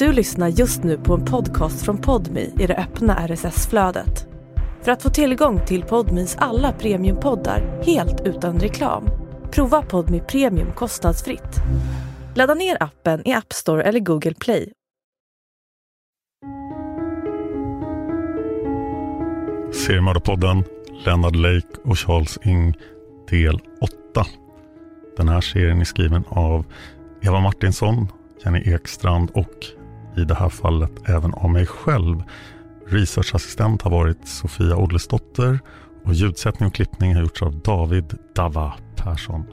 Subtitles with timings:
[0.00, 4.26] Du lyssnar just nu på en podcast från Podmi i det öppna RSS-flödet.
[4.82, 9.08] För att få tillgång till Podmis alla premiumpoddar helt utan reklam,
[9.50, 11.56] prova Podmi Premium kostnadsfritt.
[12.34, 14.72] Ladda ner appen i App Store eller Google Play.
[19.72, 20.64] Seriemördarpodden,
[21.04, 22.74] Leonard Lake och Charles Ing,
[23.30, 24.26] del 8.
[25.16, 26.64] Den här serien är skriven av
[27.22, 28.08] Eva Martinsson,
[28.44, 29.79] Jenny Ekstrand och
[30.16, 32.22] i det här fallet även av mig själv.
[32.86, 35.60] Researchassistent har varit Sofia Odlesdotter
[36.04, 39.44] och ljudsättning och klippning har gjorts av David Dava Persson.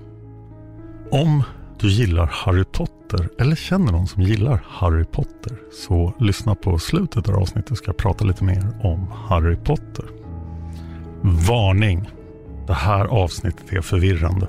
[1.12, 1.44] Om
[1.80, 7.30] du gillar Harry Potter eller känner någon som gillar Harry Potter så lyssna på slutet
[7.30, 10.06] av avsnittet ska jag prata lite mer om Harry Potter.
[11.22, 12.10] Varning!
[12.68, 14.48] Det här avsnittet är förvirrande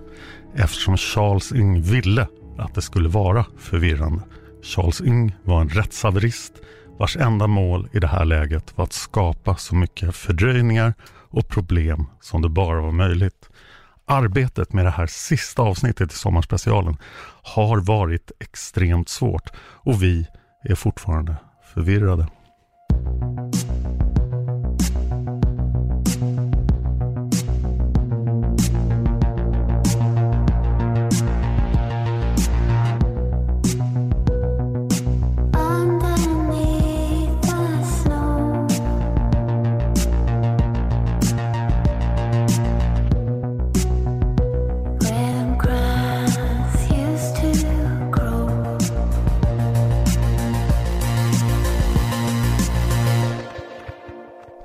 [0.55, 2.27] eftersom Charles Ing ville
[2.59, 4.23] att det skulle vara förvirrande.
[4.69, 6.53] Charles Ing var en rättshaverist
[6.99, 10.95] vars enda mål i det här läget var att skapa så mycket fördröjningar
[11.31, 13.49] och problem som det bara var möjligt.
[14.07, 16.97] Arbetet med det här sista avsnittet i sommarspecialen
[17.43, 20.27] har varit extremt svårt och vi
[20.65, 21.37] är fortfarande
[21.75, 22.27] förvirrade.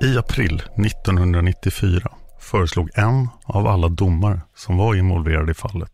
[0.03, 5.91] I april 1994 föreslog en av alla domare som var involverade i fallet,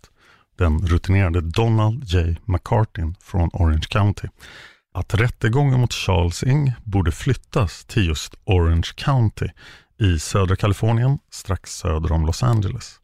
[0.57, 2.35] den rutinerade Donald J.
[2.45, 4.27] McCartin från Orange County,
[4.93, 9.47] att rättegången mot Charles Ing borde flyttas till just Orange County
[9.99, 12.99] i södra Kalifornien strax söder om Los Angeles.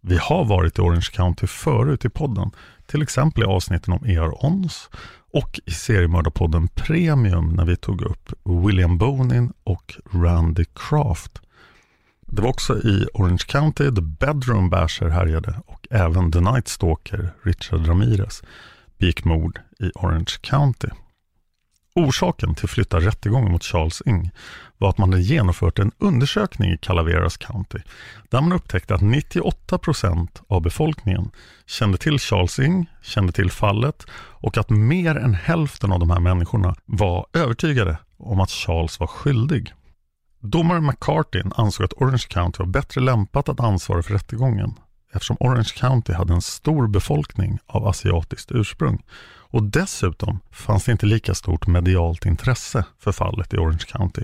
[0.00, 2.50] Vi har varit i Orange County förut i podden,
[2.86, 4.90] till exempel i avsnitten om ER-ONS
[5.36, 11.40] och i seriemördarpodden Premium när vi tog upp William Bonin och Randy Kraft.
[12.20, 17.30] Det var också i Orange County The Bedroom Basher härjade och även The Night Stalker
[17.42, 18.42] Richard Ramirez
[18.98, 20.88] begick mord i Orange County.
[21.96, 24.30] Orsaken till att flytta rättegången mot Charles Ing
[24.78, 27.78] var att man hade genomfört en undersökning i Calaveras County
[28.30, 31.30] där man upptäckte att 98 procent av befolkningen
[31.66, 36.20] kände till Charles Ing, kände till fallet och att mer än hälften av de här
[36.20, 39.72] människorna var övertygade om att Charles var skyldig.
[40.40, 44.74] Domaren McCartin ansåg att Orange County var bättre lämpat att ansvara för rättegången
[45.12, 49.02] eftersom Orange County hade en stor befolkning av asiatiskt ursprung.
[49.56, 54.22] Och dessutom fanns det inte lika stort medialt intresse för fallet i Orange County.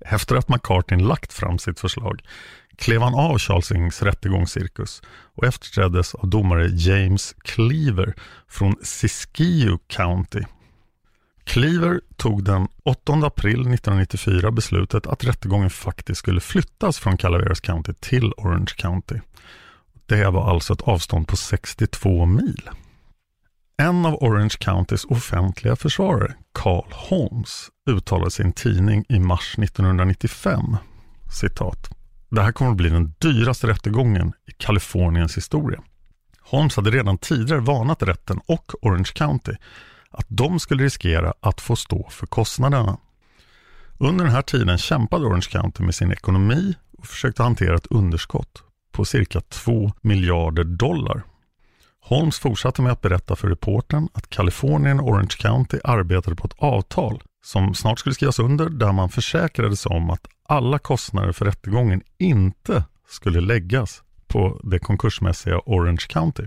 [0.00, 2.22] Efter att McCartin lagt fram sitt förslag
[2.76, 5.02] klev han av Charles Ings rättegångscirkus
[5.34, 8.14] och efterträddes av domare James Cleaver
[8.48, 10.42] från Siskiyou County.
[11.44, 17.92] Cleaver tog den 8 april 1994 beslutet att rättegången faktiskt skulle flyttas från Calaveras County
[18.00, 19.16] till Orange County.
[20.06, 22.70] Det var alltså ett avstånd på 62 mil.
[23.76, 30.76] En av Orange Countys offentliga försvarare, Carl Holmes, uttalade sin tidning i mars 1995.
[31.40, 31.88] Citat.
[32.30, 35.82] Det här kommer att bli den dyraste rättegången i Kaliforniens historia.
[36.40, 39.52] Holmes hade redan tidigare varnat rätten och Orange County
[40.10, 42.98] att de skulle riskera att få stå för kostnaderna.
[43.98, 48.62] Under den här tiden kämpade Orange County med sin ekonomi och försökte hantera ett underskott
[48.92, 51.22] på cirka 2 miljarder dollar.
[52.06, 56.54] Holmes fortsatte med att berätta för reportern att Kalifornien och Orange County arbetade på ett
[56.58, 61.44] avtal som snart skulle skrivas under där man försäkrade sig om att alla kostnader för
[61.44, 66.46] rättegången inte skulle läggas på det konkursmässiga Orange County.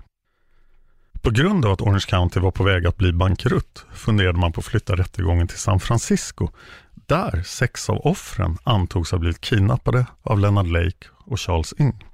[1.22, 4.60] På grund av att Orange County var på väg att bli bankrutt funderade man på
[4.60, 6.50] att flytta rättegången till San Francisco
[6.94, 12.07] där sex av offren antogs ha blivit kidnappade av Leonard Lake och Charles Ing.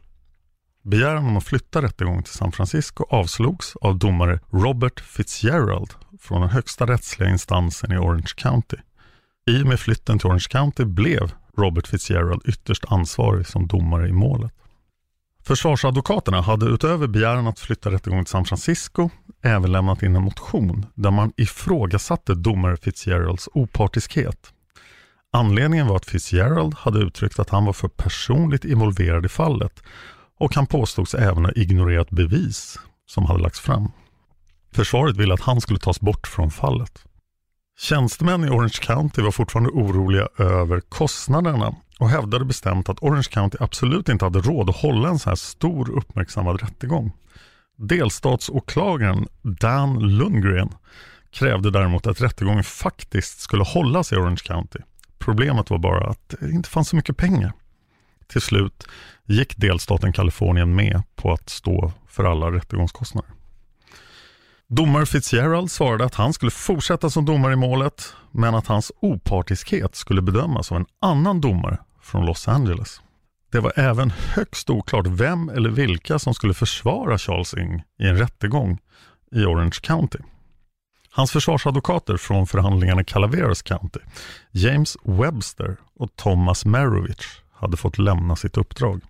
[0.85, 5.89] Begäran om att flytta rättegången till San Francisco avslogs av domare Robert Fitzgerald
[6.21, 8.77] från den högsta rättsliga instansen i Orange County.
[9.47, 14.11] I och med flytten till Orange County blev Robert Fitzgerald ytterst ansvarig som domare i
[14.11, 14.51] målet.
[15.43, 19.09] Försvarsadvokaterna hade utöver begäran att flytta rättegången till San Francisco
[19.43, 24.53] även lämnat in en motion där man ifrågasatte domare Fitzgeralds opartiskhet.
[25.31, 29.83] Anledningen var att Fitzgerald hade uttryckt att han var för personligt involverad i fallet
[30.43, 33.91] och han påstods även ha ignorerat bevis som hade lagts fram.
[34.73, 37.03] Försvaret ville att han skulle tas bort från fallet.
[37.79, 43.57] Tjänstemän i Orange County var fortfarande oroliga över kostnaderna och hävdade bestämt att Orange County
[43.61, 47.11] absolut inte hade råd att hålla en så här stor uppmärksammad rättegång.
[47.77, 50.69] Delstatsåklagaren Dan Lundgren
[51.31, 54.79] krävde däremot att rättegången faktiskt skulle hållas i Orange County.
[55.19, 57.53] Problemet var bara att det inte fanns så mycket pengar.
[58.33, 58.87] Till slut
[59.25, 63.31] gick delstaten Kalifornien med på att stå för alla rättegångskostnader.
[64.67, 69.95] Domare Fitzgerald svarade att han skulle fortsätta som domare i målet men att hans opartiskhet
[69.95, 73.01] skulle bedömas av en annan domare från Los Angeles.
[73.51, 78.17] Det var även högst oklart vem eller vilka som skulle försvara Charles Ing i en
[78.17, 78.79] rättegång
[79.31, 80.19] i Orange County.
[81.09, 83.99] Hans försvarsadvokater från förhandlingarna i Calaveras County,
[84.51, 89.01] James Webster och Thomas Merovich, hade fått lämna sitt uppdrag.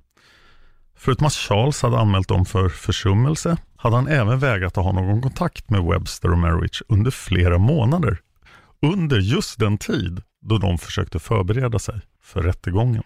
[0.95, 5.21] Förutom att Charles hade anmält dem för försummelse hade han även vägrat att ha någon
[5.21, 8.19] kontakt med Webster och Merovich under flera månader.
[8.81, 13.03] Under just den tid då de försökte förbereda sig för rättegången.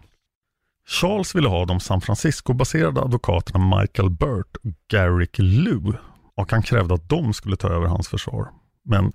[0.87, 5.97] Charles ville ha de San Francisco-baserade advokaterna Michael Burt och Garrick Lew
[6.35, 8.49] och han krävde att de skulle ta över hans försvar.
[8.85, 9.13] Men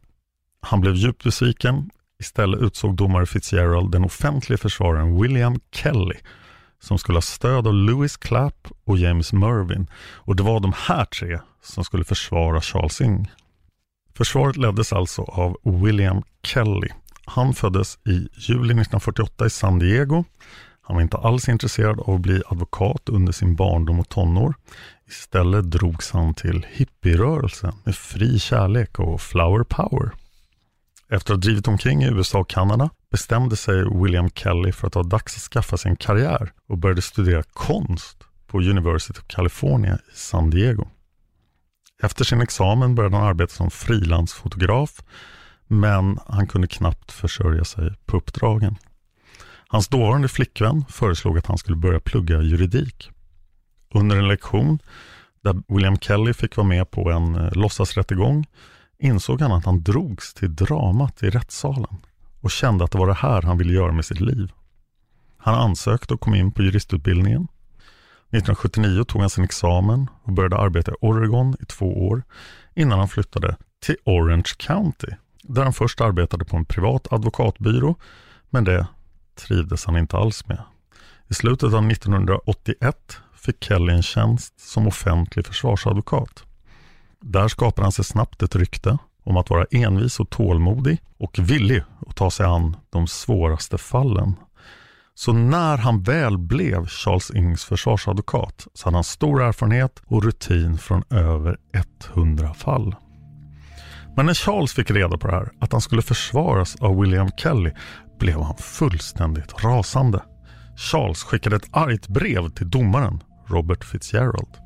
[0.60, 1.90] han blev djupt besviken.
[2.22, 6.16] Istället utsåg domare Fitzgerald den offentliga försvararen William Kelly
[6.80, 11.04] som skulle ha stöd av Lewis Clapp och James Mervyn och det var de här
[11.04, 13.30] tre som skulle försvara Charles Ing.
[14.14, 16.88] Försvaret leddes alltså av William Kelly.
[17.24, 20.24] Han föddes i juli 1948 i San Diego.
[20.82, 24.54] Han var inte alls intresserad av att bli advokat under sin barndom och tonår.
[25.08, 30.21] Istället drogs han till hippierörelsen med fri kärlek och flower power.
[31.12, 34.94] Efter att ha drivit omkring i USA och Kanada bestämde sig William Kelly för att
[34.94, 39.94] ha dags att skaffa sig en karriär och började studera konst på University of California
[39.94, 40.88] i San Diego.
[42.02, 45.02] Efter sin examen började han arbeta som frilansfotograf
[45.66, 48.76] men han kunde knappt försörja sig på uppdragen.
[49.68, 53.10] Hans dåvarande flickvän föreslog att han skulle börja plugga juridik.
[53.94, 54.78] Under en lektion
[55.42, 58.46] där William Kelly fick vara med på en eh, låtsasrättegång
[59.02, 61.96] insåg han att han drogs till dramat i rättssalen
[62.40, 64.52] och kände att det var det här han ville göra med sitt liv.
[65.36, 67.48] Han ansökte och kom in på juristutbildningen.
[68.30, 72.22] 1979 tog han sin examen och började arbeta i Oregon i två år
[72.74, 75.08] innan han flyttade till Orange County
[75.42, 77.96] där han först arbetade på en privat advokatbyrå
[78.50, 78.86] men det
[79.34, 80.62] trivdes han inte alls med.
[81.28, 86.44] I slutet av 1981 fick Kelly en tjänst som offentlig försvarsadvokat.
[87.22, 91.82] Där skapade han sig snabbt ett rykte om att vara envis och tålmodig och villig
[92.06, 94.34] att ta sig an de svåraste fallen.
[95.14, 100.78] Så när han väl blev Charles Ings försvarsadvokat så hade han stor erfarenhet och rutin
[100.78, 101.56] från över
[102.14, 102.94] 100 fall.
[104.16, 107.70] Men när Charles fick reda på det här, att han skulle försvaras av William Kelly,
[108.18, 110.22] blev han fullständigt rasande.
[110.76, 114.56] Charles skickade ett argt brev till domaren Robert Fitzgerald.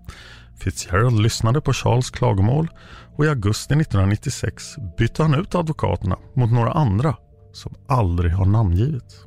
[0.59, 2.69] Fitzgerald lyssnade på Charles klagomål
[3.17, 7.17] och i augusti 1996 bytte han ut advokaterna mot några andra
[7.53, 9.27] som aldrig har namngivits.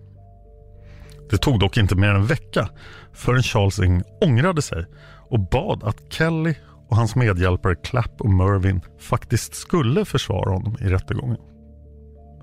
[1.29, 2.69] Det tog dock inte mer än en vecka
[3.13, 4.85] förrän Charles Ing ångrade sig
[5.29, 6.55] och bad att Kelly
[6.89, 11.37] och hans medhjälpare Clapp och Mervyn faktiskt skulle försvara honom i rättegången.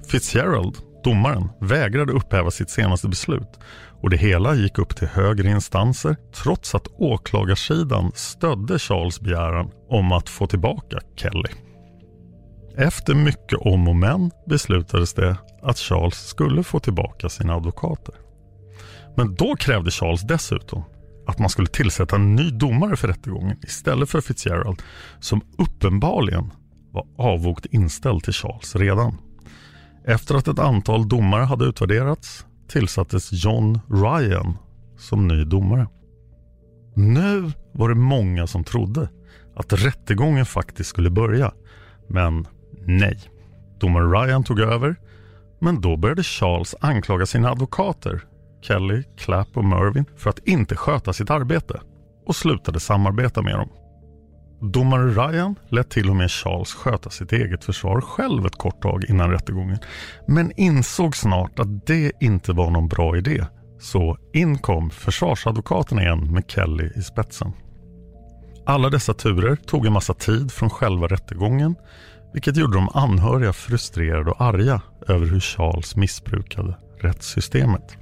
[0.07, 0.77] Fitzgerald,
[1.07, 3.59] domaren, vägrade upphäva sitt senaste beslut
[4.03, 10.13] och det hela gick upp till högre instanser trots att åklagarsidan stödde Charles begäran om
[10.13, 11.51] att få tillbaka Kelly.
[12.77, 18.15] Efter mycket om och men beslutades det att Charles skulle få tillbaka sina advokater.
[19.17, 20.85] Men då krävde Charles dessutom
[21.27, 24.83] att man skulle tillsätta en ny domare för rättegången istället för Fitzgerald
[25.21, 26.53] som uppenbarligen
[26.93, 29.26] var avvokt inställd till Charles redan.
[30.07, 34.57] Efter att ett antal domare hade utvärderats tillsattes John Ryan
[34.99, 35.89] som ny domare.
[36.95, 39.09] Nu var det många som trodde
[39.57, 41.53] att rättegången faktiskt skulle börja.
[42.09, 42.47] Men
[42.85, 43.21] nej.
[43.81, 44.97] Domare Ryan tog över.
[45.61, 48.21] Men då började Charles anklaga sina advokater
[48.63, 51.81] Kelly, Clapp och Mervyn för att inte sköta sitt arbete
[52.27, 53.69] och slutade samarbeta med dem.
[54.61, 59.05] Domare Ryan lät till och med Charles sköta sitt eget försvar själv ett kort tag
[59.09, 59.79] innan rättegången.
[60.27, 63.45] Men insåg snart att det inte var någon bra idé.
[63.81, 67.53] Så in kom försvarsadvokaterna igen med Kelly i spetsen.
[68.67, 71.75] Alla dessa turer tog en massa tid från själva rättegången
[72.33, 77.97] vilket gjorde de anhöriga frustrerade och arga över hur Charles missbrukade rättssystemet.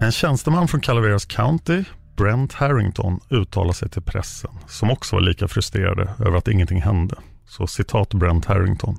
[0.00, 1.84] En tjänsteman från Calaveras County
[2.18, 7.16] Brent Harrington uttalar sig till pressen som också var lika frustrerade över att ingenting hände.
[7.46, 8.98] Så citat Brent Harrington.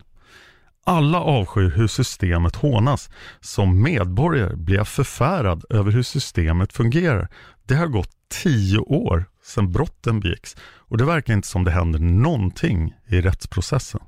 [0.85, 3.09] Alla avskyr hur systemet hånas.
[3.39, 7.27] Som medborgare blir jag förfärad över hur systemet fungerar.
[7.63, 8.11] Det har gått
[8.43, 14.01] tio år sedan brotten begicks och det verkar inte som det händer någonting i rättsprocessen.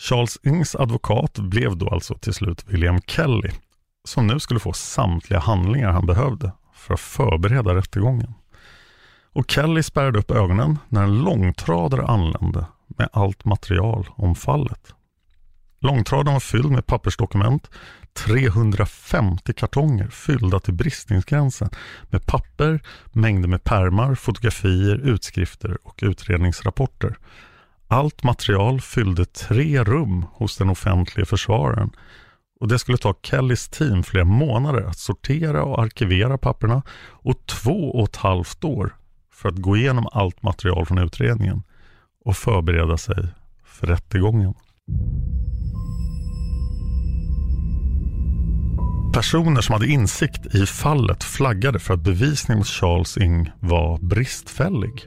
[0.00, 3.50] Charles Ings advokat blev då alltså till slut William Kelly
[4.04, 8.34] som nu skulle få samtliga handlingar han behövde för att förbereda rättegången.
[9.32, 14.94] Och Kelly spärrade upp ögonen när en långtradare anlände med allt material om fallet.
[15.80, 17.70] Långtradaren var fylld med pappersdokument,
[18.12, 21.70] 350 kartonger fyllda till bristningsgränsen
[22.04, 22.80] med papper,
[23.12, 27.16] mängder med pärmar, fotografier, utskrifter och utredningsrapporter.
[27.88, 31.90] Allt material fyllde tre rum hos den offentliga försvararen
[32.62, 37.90] och det skulle ta Kellys team flera månader att sortera och arkivera papperna och två
[37.90, 38.96] och ett halvt år
[39.32, 41.62] för att gå igenom allt material från utredningen
[42.24, 43.28] och förbereda sig
[43.64, 44.54] för rättegången.
[49.14, 55.06] Personer som hade insikt i fallet flaggade för att bevisningen mot Charles Ing var bristfällig.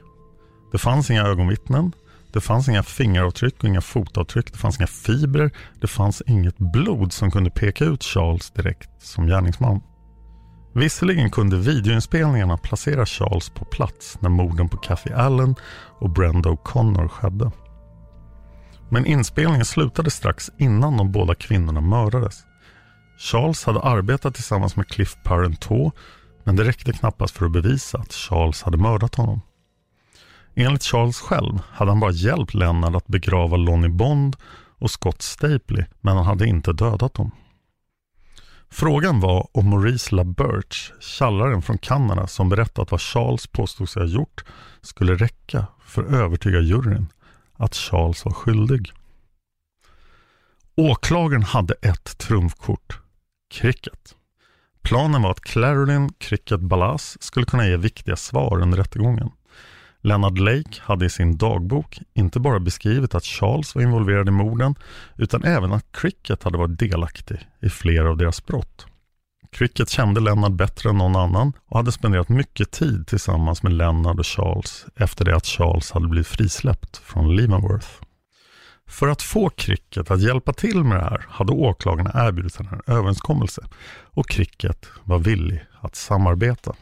[0.72, 1.92] Det fanns inga ögonvittnen,
[2.36, 5.50] det fanns inga fingeravtryck och inga fotavtryck, det fanns inga fibrer,
[5.80, 9.80] det fanns inget blod som kunde peka ut Charles direkt som gärningsman.
[10.74, 15.54] Visserligen kunde videoinspelningarna placera Charles på plats när morden på Kathy Allen
[16.00, 17.50] och Brenda O'Connor skedde.
[18.90, 22.44] Men inspelningen slutade strax innan de båda kvinnorna mördades.
[23.18, 25.90] Charles hade arbetat tillsammans med Cliff Parenteau
[26.44, 29.40] men det räckte knappast för att bevisa att Charles hade mördat honom.
[30.58, 34.36] Enligt Charles själv hade han bara hjälpt Leonard att begrava Lonnie Bond
[34.78, 37.30] och Scott Stapley men han hade inte dödat dem.
[38.70, 44.08] Frågan var om Maurice LaBerge, tjallaren från Kanada som berättat vad Charles påstod sig ha
[44.08, 44.44] gjort,
[44.80, 47.06] skulle räcka för att övertyga juryn
[47.52, 48.92] att Charles var skyldig.
[50.76, 52.98] Åklagaren hade ett trumfkort,
[53.50, 54.14] Cricket.
[54.82, 59.30] Planen var att Clarolyn Cricket Ballas skulle kunna ge viktiga svar under rättegången.
[60.06, 64.74] Leonard Lake hade i sin dagbok inte bara beskrivit att Charles var involverad i morden
[65.16, 68.86] utan även att Cricket hade varit delaktig i flera av deras brott.
[69.52, 74.18] Cricket kände Leonard bättre än någon annan och hade spenderat mycket tid tillsammans med Leonard
[74.18, 77.88] och Charles efter det att Charles hade blivit frisläppt från Leavenworth.
[78.88, 82.94] För att få Cricket att hjälpa till med det här hade åklagarna erbjudit henne en
[82.94, 83.66] överenskommelse
[84.14, 86.74] och Cricket var villig att samarbeta.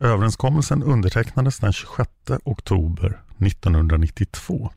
[0.00, 2.10] Överenskommelsen undertecknades den 26
[2.44, 4.70] oktober 1992.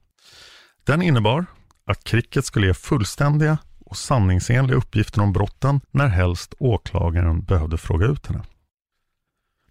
[0.83, 1.45] Den innebar
[1.85, 8.05] att Cricket skulle ge fullständiga och sanningsenliga uppgifter om brotten när helst åklagaren behövde fråga
[8.05, 8.43] ut henne.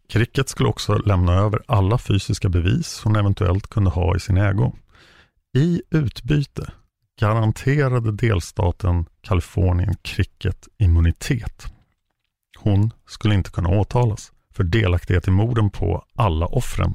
[0.08, 4.72] Cricket skulle också lämna över alla fysiska bevis hon eventuellt kunde ha i sin ägo.
[5.54, 6.72] I utbyte
[7.20, 11.66] garanterade delstaten Kalifornien Cricket immunitet.
[12.58, 16.94] Hon skulle inte kunna åtalas för delaktighet i morden på alla offren.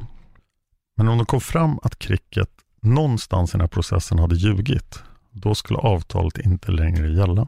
[0.97, 2.49] Men om det kom fram att Cricket
[2.81, 7.47] någonstans i den här processen hade ljugit, då skulle avtalet inte längre gälla.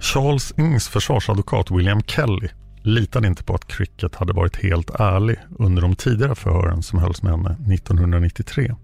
[0.00, 2.48] Charles Ings försvarsadvokat William Kelly
[2.82, 7.22] litade inte på att Cricket hade varit helt ärlig under de tidigare förhören som hölls
[7.22, 8.74] med henne 1993.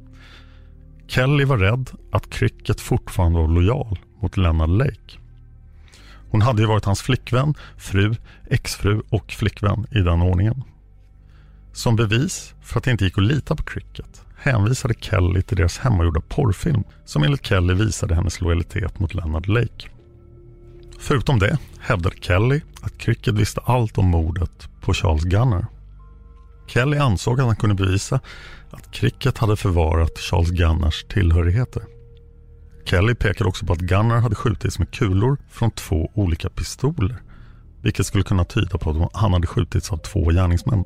[1.08, 5.25] Kelly var rädd att Cricket fortfarande var lojal mot Leonard Lake.
[6.36, 8.14] Hon hade ju varit hans flickvän, fru,
[8.50, 10.62] exfru och flickvän i den ordningen.
[11.72, 15.78] Som bevis för att det inte gick att lita på Cricket hänvisade Kelly till deras
[15.78, 19.88] hemmagjorda porrfilm som enligt Kelly visade hennes lojalitet mot Leonard Lake.
[20.98, 25.66] Förutom det hävdade Kelly att Cricket visste allt om mordet på Charles Gunner.
[26.66, 28.20] Kelly ansåg att han kunde bevisa
[28.70, 31.95] att Cricket hade förvarat Charles Gunners tillhörigheter.
[32.86, 37.16] Kelly pekade också på att Gunnar hade skjutits med kulor från två olika pistoler.
[37.82, 40.84] Vilket skulle kunna tyda på att han hade skjutits av två gärningsmän.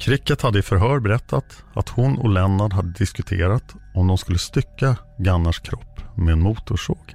[0.00, 4.96] Cricket hade i förhör berättat att hon och Lennart hade diskuterat om de skulle stycka
[5.18, 7.14] Gunnars kropp med en motorsåg.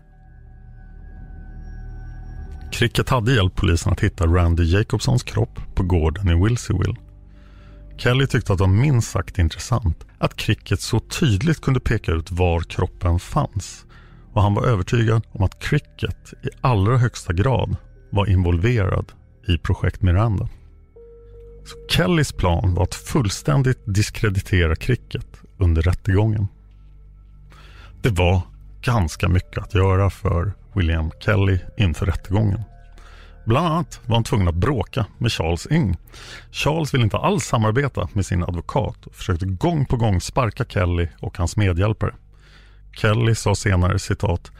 [2.72, 6.96] Cricket hade hjälpt polisen att hitta Randy Jacobsons kropp på gården i Wilseyville.
[7.98, 12.32] Kelly tyckte att det var minst sagt intressant att Cricket så tydligt kunde peka ut
[12.32, 13.86] var kroppen fanns
[14.34, 17.76] och han var övertygad om att Cricket i allra högsta grad
[18.10, 19.12] var involverad
[19.48, 20.50] i projekt Miranda.
[21.66, 26.48] Så Kellys plan var att fullständigt diskreditera Cricket under rättegången.
[28.02, 28.42] Det var
[28.82, 32.64] ganska mycket att göra för William Kelly inför rättegången.
[33.46, 35.98] Bland annat var han tvungen att bråka med Charles Ing.
[36.52, 41.08] Charles ville inte alls samarbeta med sin advokat och försökte gång på gång sparka Kelly
[41.20, 42.16] och hans medhjälpare.
[42.96, 44.52] Kelly sa senare citat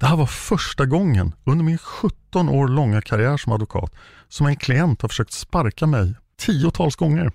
[0.00, 3.94] Det här var första gången under min 17 år långa karriär som advokat
[4.28, 7.32] som en klient har försökt sparka mig tiotals gånger.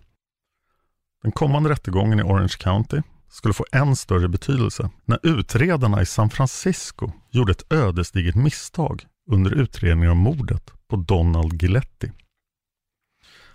[1.23, 6.29] Den kommande rättegången i Orange County skulle få än större betydelse när utredarna i San
[6.29, 12.11] Francisco gjorde ett ödesdigert misstag under utredningen om mordet på Donald Giletti.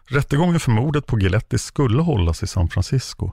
[0.04, 3.32] Rättegången för mordet på Giletti skulle hållas i San Francisco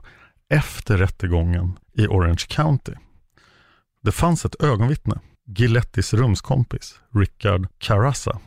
[0.50, 2.92] efter rättegången i Orange County.
[4.02, 8.40] Det fanns ett ögonvittne, Gilettis rumskompis, Richard Carassa.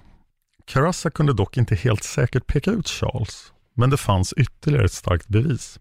[0.65, 5.27] Carassa kunde dock inte helt säkert peka ut Charles, men det fanns ytterligare ett starkt
[5.27, 5.79] bevis.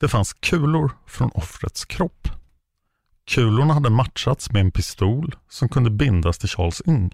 [0.00, 2.28] Det fanns kulor från offrets kropp.
[3.24, 7.10] Kulorna hade matchats med en pistol som kunde bindas till Charles Ng.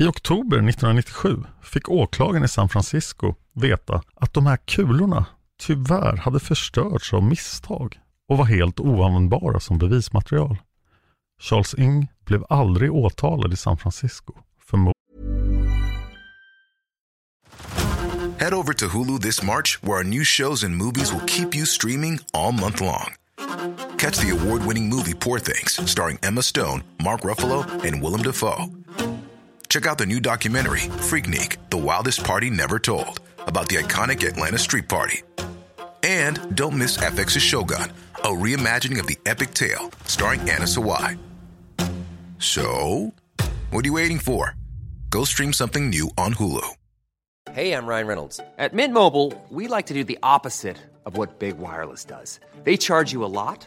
[0.00, 5.26] I oktober 1997 fick åklagaren i San Francisco veta att de här kulorna
[5.60, 7.98] tyvärr hade förstörts av misstag
[8.28, 10.56] och var helt oanvändbara som bevismaterial.
[11.40, 14.94] Charles Ng blev aldrig åtalad i San Francisco för mord.
[18.38, 21.66] Head over to Hulu this March, where our new shows and movies will keep you
[21.66, 23.14] streaming all month long.
[23.98, 28.66] Catch the award winning movie Poor Things, starring Emma Stone, Mark Ruffalo, and Willem Dafoe.
[29.68, 34.58] Check out the new documentary, Freaknik The Wildest Party Never Told, about the iconic Atlanta
[34.58, 35.22] Street Party.
[36.02, 41.18] And don't miss FX's Shogun, a reimagining of the epic tale, starring Anna Sawai.
[42.38, 43.12] So,
[43.70, 44.54] what are you waiting for?
[45.10, 46.66] Go stream something new on Hulu.
[47.52, 48.40] Hey, I'm Ryan Reynolds.
[48.58, 52.38] At Mint Mobile, we like to do the opposite of what Big Wireless does.
[52.64, 53.66] They charge you a lot,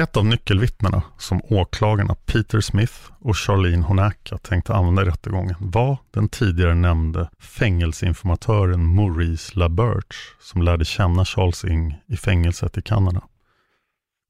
[0.00, 5.98] Ett av nyckelvittnena som åklagarna Peter Smith och Charlene Honaka tänkte använda i rättegången var
[6.10, 10.02] den tidigare nämnde fängelseinformatören Maurice LaBerge
[10.40, 13.20] som lärde känna Charles Ing i fängelset i Kanada.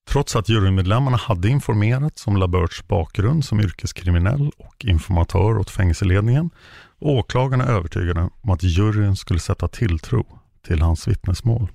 [0.09, 6.50] Trots att jurymedlemmarna hade informerats om LaBerges bakgrund som yrkeskriminell och informatör åt fängelseledningen
[6.98, 10.26] var åklagarna övertygade om att juryn skulle sätta tilltro
[10.66, 11.68] till hans vittnesmål.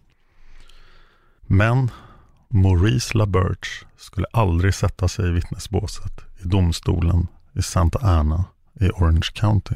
[1.41, 1.91] Men
[2.49, 8.45] Maurice LaBerge skulle aldrig sätta sig i vittnesbåset i domstolen i Santa Ana
[8.79, 9.75] i Orange County.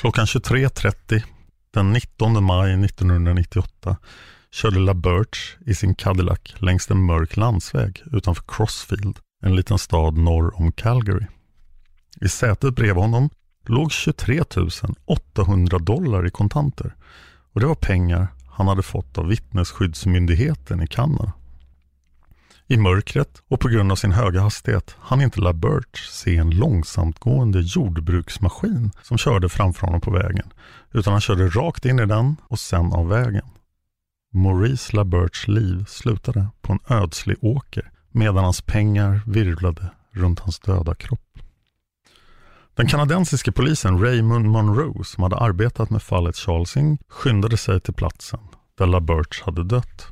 [0.00, 1.22] Klockan 23.30
[1.74, 3.96] den 19 maj 1998
[4.50, 10.60] körde LaBerge i sin Cadillac längs en mörk landsväg utanför Crossfield, en liten stad norr
[10.60, 11.26] om Calgary.
[12.20, 13.30] I sätet bredvid honom
[13.68, 14.42] låg 23
[15.04, 16.94] 800 dollar i kontanter
[17.52, 21.32] och det var pengar han hade fått av vittnesskyddsmyndigheten i Kanada.
[22.66, 27.60] I mörkret och på grund av sin höga hastighet hann inte LaBerge se en långsamtgående
[27.60, 30.52] jordbruksmaskin som körde framför honom på vägen,
[30.92, 33.44] utan han körde rakt in i den och sen av vägen.
[34.34, 40.94] Maurice LaBerges liv slutade på en ödslig åker medan hans pengar virvlade runt hans döda
[40.94, 41.38] kropp.
[42.74, 48.40] Den kanadensiske polisen Raymond Monroe som hade arbetat med fallet Charlesing, skyndade sig till platsen
[48.78, 50.06] där LaBerge hade dött.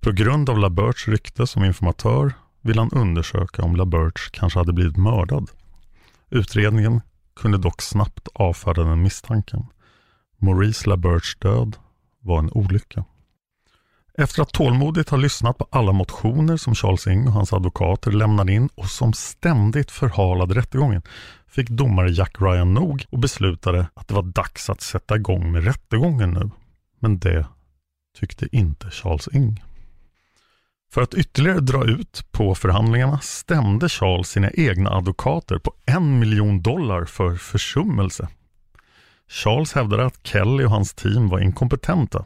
[0.00, 4.96] På grund av LaBerges rykte som informatör ville han undersöka om LaBerge kanske hade blivit
[4.96, 5.50] mördad.
[6.30, 7.00] Utredningen
[7.36, 9.66] kunde dock snabbt avfärda den misstanken.
[10.38, 11.76] Maurice LaBerges död
[12.20, 13.04] var en olycka.
[14.18, 18.52] Efter att tålmodigt ha lyssnat på alla motioner som Charles Ing och hans advokater lämnade
[18.52, 21.02] in och som ständigt förhalade rättegången
[21.52, 25.64] fick domare Jack Ryan nog och beslutade att det var dags att sätta igång med
[25.64, 26.50] rättegången nu.
[26.98, 27.46] Men det
[28.18, 29.64] tyckte inte Charles Ing.
[30.92, 36.62] För att ytterligare dra ut på förhandlingarna stämde Charles sina egna advokater på en miljon
[36.62, 38.28] dollar för försummelse.
[39.28, 42.24] Charles hävdade att Kelly och hans team var inkompetenta.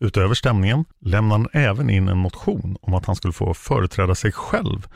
[0.00, 4.32] Utöver stämningen lämnade han även in en motion om att han skulle få företräda sig
[4.32, 4.88] själv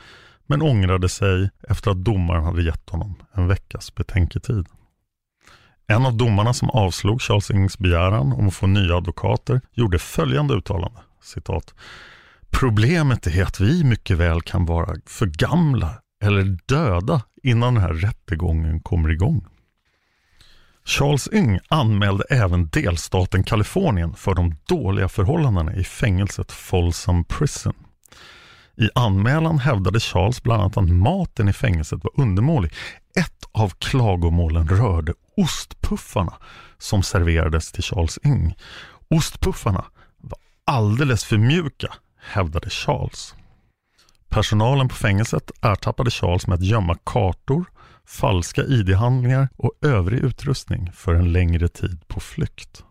[0.47, 4.67] men ångrade sig efter att domaren hade gett honom en veckas betänketid.
[5.87, 10.53] En av domarna som avslog Charles Ings begäran om att få nya advokater gjorde följande
[10.53, 11.73] uttalande, citat.
[12.49, 15.89] Problemet är att vi mycket väl kan vara för gamla
[16.23, 19.45] eller döda innan den här rättegången kommer igång.
[20.85, 27.73] Charles Yng anmälde även delstaten Kalifornien för de dåliga förhållandena i fängelset Folsom Prison.
[28.77, 32.73] I anmälan hävdade Charles bland annat att maten i fängelset var undermålig.
[33.19, 36.33] Ett av klagomålen rörde ostpuffarna
[36.77, 38.55] som serverades till Charles Ing.
[39.09, 39.85] Ostpuffarna
[40.17, 43.35] var alldeles för mjuka, hävdade Charles.
[44.29, 47.65] Personalen på fängelset ertappade Charles med att gömma kartor,
[48.05, 52.83] falska ID-handlingar och övrig utrustning för en längre tid på flykt.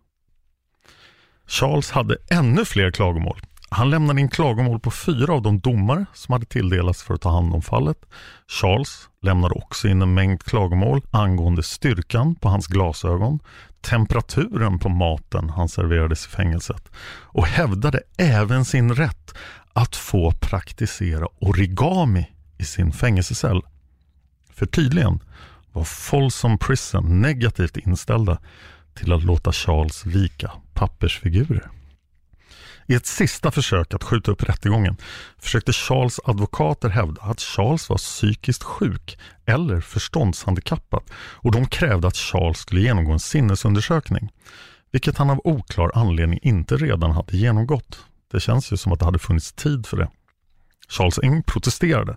[1.47, 3.41] Charles hade ännu fler klagomål.
[3.73, 7.31] Han lämnade in klagomål på fyra av de domare som hade tilldelats för att ta
[7.31, 7.97] hand om fallet.
[8.49, 13.39] Charles lämnade också in en mängd klagomål angående styrkan på hans glasögon,
[13.81, 19.35] temperaturen på maten han serverades i fängelset och hävdade även sin rätt
[19.73, 22.27] att få praktisera origami
[22.59, 23.63] i sin fängelsecell.
[24.55, 25.21] För tydligen
[25.73, 28.39] var Folsom Prison negativt inställda
[28.95, 31.71] till att låta Charles vika pappersfigurer.
[32.87, 34.97] I ett sista försök att skjuta upp rättegången
[35.39, 42.17] försökte Charles advokater hävda att Charles var psykiskt sjuk eller förståndshandikappad och de krävde att
[42.17, 44.33] Charles skulle genomgå en sinnesundersökning,
[44.91, 47.99] vilket han av oklar anledning inte redan hade genomgått.
[48.33, 50.11] Det känns ju som att det hade funnits tid för det.
[50.89, 52.17] Charles Eng protesterade,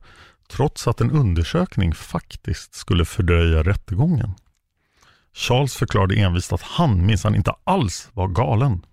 [0.49, 4.33] trots att en undersökning faktiskt skulle fördröja rättegången.
[5.33, 8.85] Charles förklarade envist att han minsann inte alls var galen.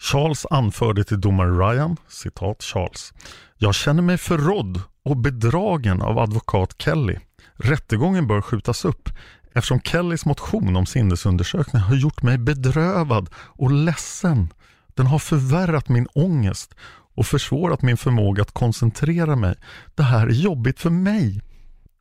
[0.00, 3.12] Charles anförde till domare Ryan, citat Charles,
[3.56, 7.18] Jag känner mig förrådd och bedragen av advokat Kelly.
[7.54, 9.08] Rättegången bör skjutas upp
[9.52, 14.48] eftersom Kellys motion om sinnesundersökning har gjort mig bedrövad och ledsen.
[14.94, 16.74] Den har förvärrat min ångest
[17.14, 19.54] och försvårat min förmåga att koncentrera mig.
[19.94, 21.42] Det här är jobbigt för mig.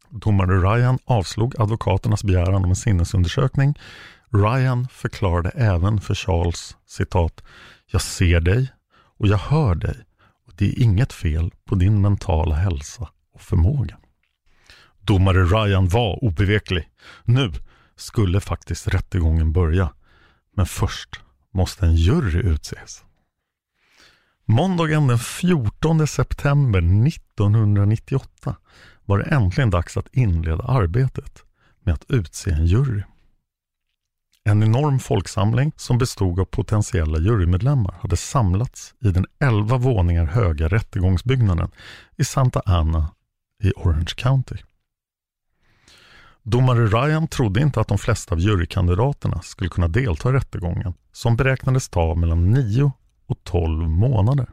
[0.10, 3.76] Domare Ryan avslog advokaternas begäran om en sinnesundersökning.
[4.30, 7.44] Ryan förklarade även för Charles, citat,
[7.96, 8.72] jag ser dig
[9.18, 9.96] och jag hör dig
[10.48, 13.98] och det är inget fel på din mentala hälsa och förmåga.
[15.02, 16.90] Domare Ryan var obeveklig.
[17.24, 17.52] Nu
[17.96, 19.94] skulle faktiskt rättegången börja.
[20.56, 21.10] Men först
[21.54, 23.04] måste en jury utses.
[24.46, 28.56] Måndagen den 14 september 1998
[29.06, 31.44] var det äntligen dags att inleda arbetet
[31.84, 33.04] med att utse en jury.
[34.48, 40.68] En enorm folksamling som bestod av potentiella jurymedlemmar hade samlats i den 11 våningar höga
[40.68, 41.72] rättegångsbyggnaden
[42.18, 43.12] i Santa Ana
[43.64, 44.56] i Orange County.
[46.44, 51.36] Domare Ryan trodde inte att de flesta av jurykandidaterna skulle kunna delta i rättegången som
[51.36, 52.92] beräknades ta mellan 9
[53.28, 54.48] och 12 månader.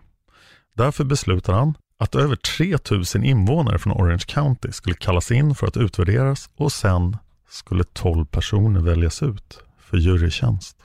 [0.75, 5.77] Därför beslutade han att över 3000 invånare från Orange County skulle kallas in för att
[5.77, 7.17] utvärderas och sen
[7.49, 10.77] skulle 12 personer väljas ut för jurytjänst.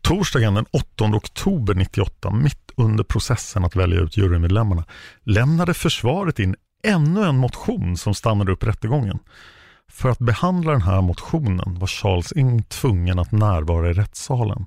[0.00, 4.84] Torsdagen den 8 oktober 98, mitt under processen att välja ut jurymedlemmarna,
[5.22, 9.18] lämnade försvaret in ännu en motion som stannade upp rättegången.
[9.88, 14.66] För att behandla den här motionen var Charles Ing tvungen att närvara i rättssalen.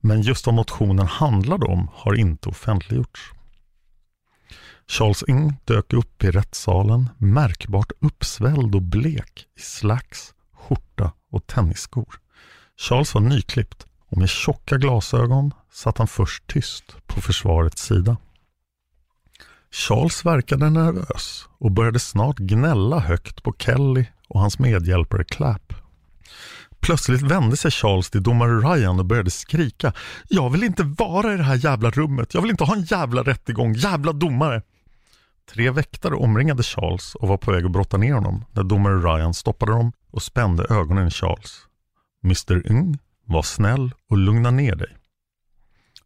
[0.00, 3.20] Men just vad motionen handlade om har inte offentliggjorts.
[4.86, 12.27] Charles Ing dök upp i rättssalen märkbart uppsvälld och blek i slacks, skjorta och tennisskor.
[12.80, 18.16] Charles var nyklippt och med tjocka glasögon satt han först tyst på försvarets sida.
[19.70, 25.72] Charles verkade nervös och började snart gnälla högt på Kelly och hans medhjälpare Clapp.
[26.80, 29.92] Plötsligt vände sig Charles till domare Ryan och började skrika.
[30.28, 32.34] Jag vill inte vara i det här jävla rummet.
[32.34, 33.74] Jag vill inte ha en jävla rättegång.
[33.74, 34.62] Jävla domare!
[35.50, 39.34] Tre väktare omringade Charles och var på väg att brotta ner honom när domare Ryan
[39.34, 41.67] stoppade dem och spände ögonen i Charles.
[42.24, 44.96] Mr Yng, var snäll och lugna ner dig.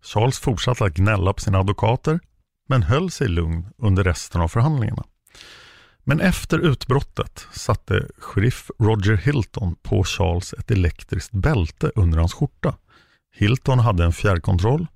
[0.02, 2.20] Charles fortsatte att gnälla på sina advokater
[2.68, 5.04] men höll sig lugn under resten av förhandlingarna.
[6.04, 12.76] Men efter utbrottet satte sheriff Roger Hilton på Charles ett elektriskt bälte under hans skjorta.
[13.34, 14.86] Hilton hade en fjärrkontroll.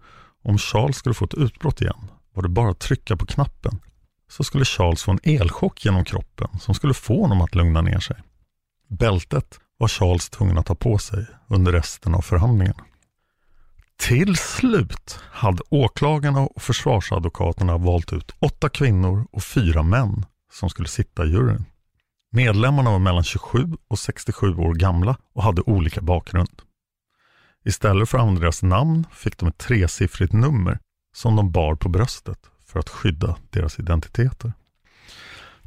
[0.42, 3.80] Om Charles skulle få ett utbrott igen var det bara att trycka på knappen
[4.28, 7.98] så skulle Charles få en elchock genom kroppen som skulle få honom att lugna ner
[7.98, 8.16] sig.
[8.88, 12.84] Bältet var Charles tvungen att ta på sig under resten av förhandlingarna.
[13.96, 20.88] Till slut hade åklagarna och försvarsadvokaterna valt ut åtta kvinnor och fyra män som skulle
[20.88, 21.64] sitta i juryn.
[22.32, 26.62] Medlemmarna var mellan 27 och 67 år gamla och hade olika bakgrund.
[27.64, 30.78] Istället för att använda deras namn fick de ett tresiffrigt nummer
[31.16, 34.52] som de bar på bröstet för att skydda deras identiteter.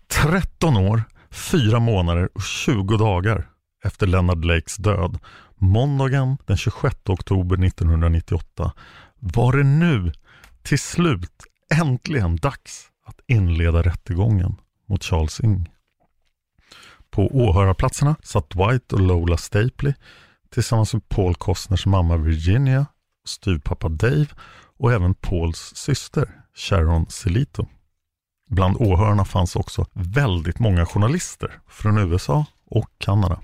[0.08, 3.50] 13 år, 4 månader och 20 dagar
[3.84, 5.20] efter Leonard Lakes död,
[5.56, 8.74] måndagen den 26 oktober 1998,
[9.20, 10.13] var det nu
[10.63, 14.56] till slut äntligen dags att inleda rättegången
[14.88, 15.70] mot Charles Ing.
[17.10, 19.94] På åhörarplatserna satt Dwight och Lola Stapley
[20.50, 22.86] tillsammans med Paul Costners mamma Virginia,
[23.26, 24.28] styvpappa Dave
[24.78, 27.68] och även Pauls syster Sharon Celito.
[28.50, 33.42] Bland åhörarna fanns också väldigt många journalister från USA och Kanada.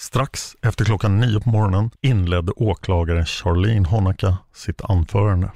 [0.00, 5.52] Strax efter klockan nio på morgonen inledde åklagaren Charlene Honaka sitt anförande.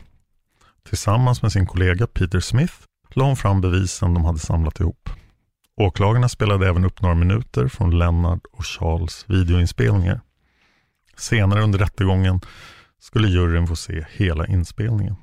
[0.89, 2.75] Tillsammans med sin kollega Peter Smith
[3.15, 5.11] la hon fram bevisen de hade samlat ihop.
[5.77, 10.21] Åklagarna spelade även upp några minuter från Lennart och Charles videoinspelningar.
[11.17, 12.41] Senare under rättegången
[13.01, 15.17] skulle juryn få se hela inspelningen.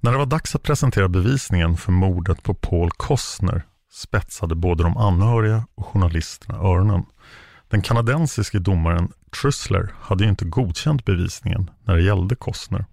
[0.00, 4.96] När det var dags att presentera bevisningen för mordet på Paul Costner spetsade både de
[4.96, 7.04] anhöriga och journalisterna öronen.
[7.68, 12.84] Den kanadensiske domaren Trussler hade ju inte godkänt bevisningen när det gällde Costner.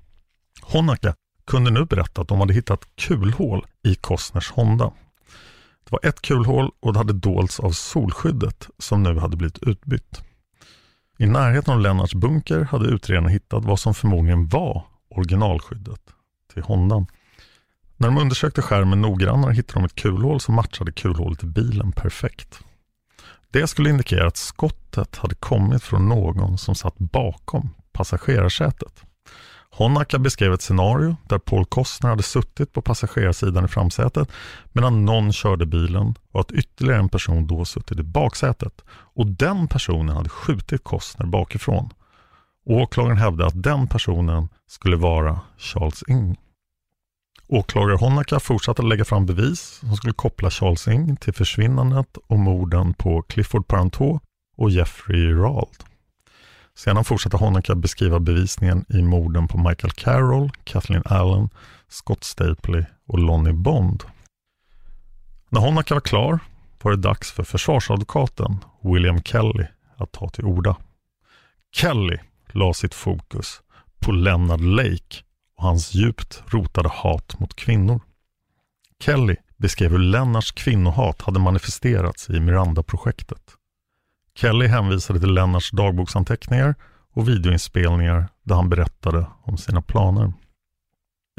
[0.61, 1.15] Honaka
[1.47, 4.91] kunde nu berätta att de hade hittat kulhål i Costners Honda.
[5.83, 10.21] Det var ett kulhål och det hade dolts av solskyddet som nu hade blivit utbytt.
[11.17, 16.01] I närheten av Lennarts bunker hade utredarna hittat vad som förmodligen var originalskyddet
[16.53, 17.07] till Hondan.
[17.97, 22.59] När de undersökte skärmen noggrannare hittade de ett kulhål som matchade kulhålet i bilen perfekt.
[23.51, 29.03] Det skulle indikera att skottet hade kommit från någon som satt bakom passagerarsätet.
[29.77, 34.31] Honaka beskrev ett scenario där Paul Costner hade suttit på passagerarsidan i framsätet
[34.71, 39.67] medan någon körde bilen och att ytterligare en person då suttit i baksätet och den
[39.67, 41.89] personen hade skjutit Costner bakifrån.
[42.65, 46.37] Åklagaren hävdade att den personen skulle vara Charles Ing.
[47.47, 52.39] Åklagare Honaka fortsatte att lägga fram bevis som skulle koppla Charles Ing till försvinnandet och
[52.39, 54.19] morden på Clifford Parenteau
[54.57, 55.83] och Jeffrey Rald.
[56.75, 61.49] Sedan fortsatte Honaka beskriva bevisningen i morden på Michael Carroll, Kathleen Allen,
[61.89, 64.03] Scott Stapley och Lonnie Bond.
[65.49, 66.39] När Honaka var klar
[66.81, 69.65] var det dags för försvarsadvokaten William Kelly
[69.97, 70.75] att ta till orda.
[71.75, 72.17] Kelly
[72.51, 73.61] la sitt fokus
[73.99, 75.23] på Leonard Lake
[75.57, 78.01] och hans djupt rotade hat mot kvinnor.
[78.99, 83.41] Kelly beskrev hur Lennarts kvinnohat hade manifesterats i Miranda-projektet.
[84.35, 86.75] Kelly hänvisade till Lennarts dagboksanteckningar
[87.13, 90.33] och videoinspelningar där han berättade om sina planer.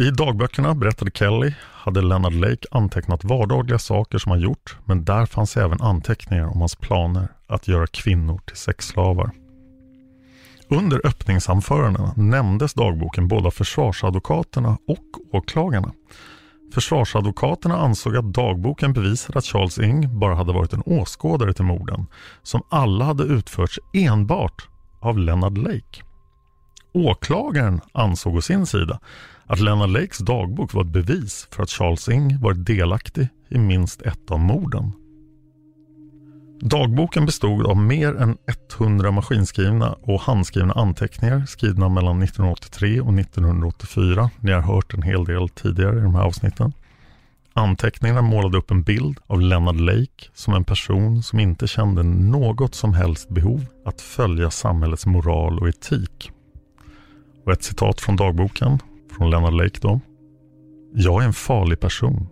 [0.03, 5.27] I dagböckerna, berättade Kelly, hade Leonard Lake antecknat vardagliga saker som han gjort men där
[5.27, 9.31] fanns även anteckningar om hans planer att göra kvinnor till sexslavar.
[10.69, 15.93] Under öppningsanförandena nämndes dagboken både av försvarsadvokaterna och åklagarna.
[16.73, 22.07] Försvarsadvokaterna ansåg att dagboken bevisade att Charles Ing bara hade varit en åskådare till morden
[22.43, 24.69] som alla hade utförts enbart
[25.01, 26.03] av Leonard Lake.
[26.93, 29.01] Åklagaren ansåg å sin sida
[29.47, 34.03] att Leonard Lakes dagbok var ett bevis för att Charles Ing varit delaktig i minst
[34.03, 34.93] ett av morden.
[36.61, 38.39] Dagboken bestod av mer än
[38.79, 44.31] 100 maskinskrivna och handskrivna anteckningar skrivna mellan 1983 och 1984.
[44.41, 46.73] Ni har hört en hel del tidigare i de här avsnitten.
[47.53, 52.75] Anteckningarna målade upp en bild av Leonard Lake som en person som inte kände något
[52.75, 56.31] som helst behov att följa samhällets moral och etik.
[57.45, 58.79] Och ett citat från dagboken,
[59.17, 60.01] från Leonard Lake då.
[60.95, 62.29] Jag är en farlig person.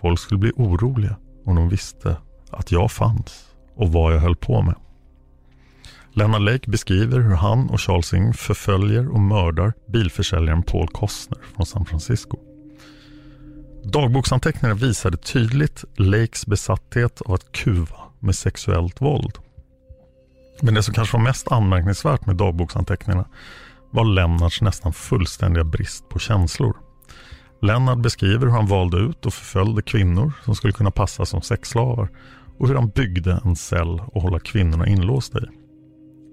[0.00, 2.16] Folk skulle bli oroliga om de visste
[2.50, 3.47] att jag fanns
[3.78, 4.74] och vad jag höll på med.
[6.12, 11.66] Lennart Lake beskriver hur han och Charles Ing förföljer och mördar bilförsäljaren Paul Costner från
[11.66, 12.38] San Francisco.
[13.84, 19.38] Dagboksanteckningarna visade tydligt Lakes besatthet av att kuva med sexuellt våld.
[20.62, 23.28] Men det som kanske var mest anmärkningsvärt med dagboksanteckningarna
[23.90, 26.76] var Lennarts nästan fullständiga brist på känslor.
[27.62, 32.08] Lennart beskriver hur han valde ut och förföljde kvinnor som skulle kunna passa som sexslavar
[32.58, 35.46] och hur han byggde en cell att hålla kvinnorna inlåsta i.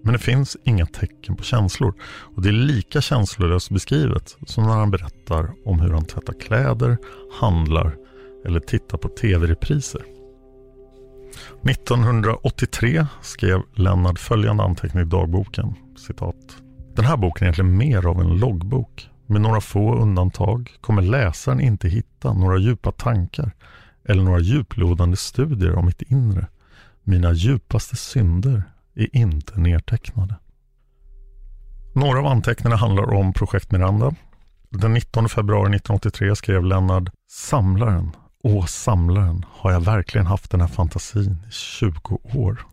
[0.03, 1.93] Men det finns inga tecken på känslor
[2.35, 6.97] och det är lika känslolöst beskrivet som när han berättar om hur han tvättar kläder,
[7.39, 7.95] handlar
[8.45, 10.01] eller tittar på tv-repriser.
[11.69, 15.73] 1983 skrev Lennart följande anteckning i dagboken.
[16.07, 16.57] Citat.
[16.95, 19.09] Den här boken är egentligen mer av en loggbok.
[19.27, 23.51] Med några få undantag kommer läsaren inte hitta några djupa tankar
[24.05, 26.47] eller några djuplodande studier om mitt inre.
[27.03, 28.63] Mina djupaste synder
[28.95, 30.35] är inte nedtecknade.
[31.95, 34.15] Några av anteckningarna handlar om projekt Miranda.
[34.69, 38.11] Den 19 februari 1983 skrev Lennart Samlaren,
[38.43, 42.65] åh samlaren, har jag verkligen haft den här fantasin i 20 år?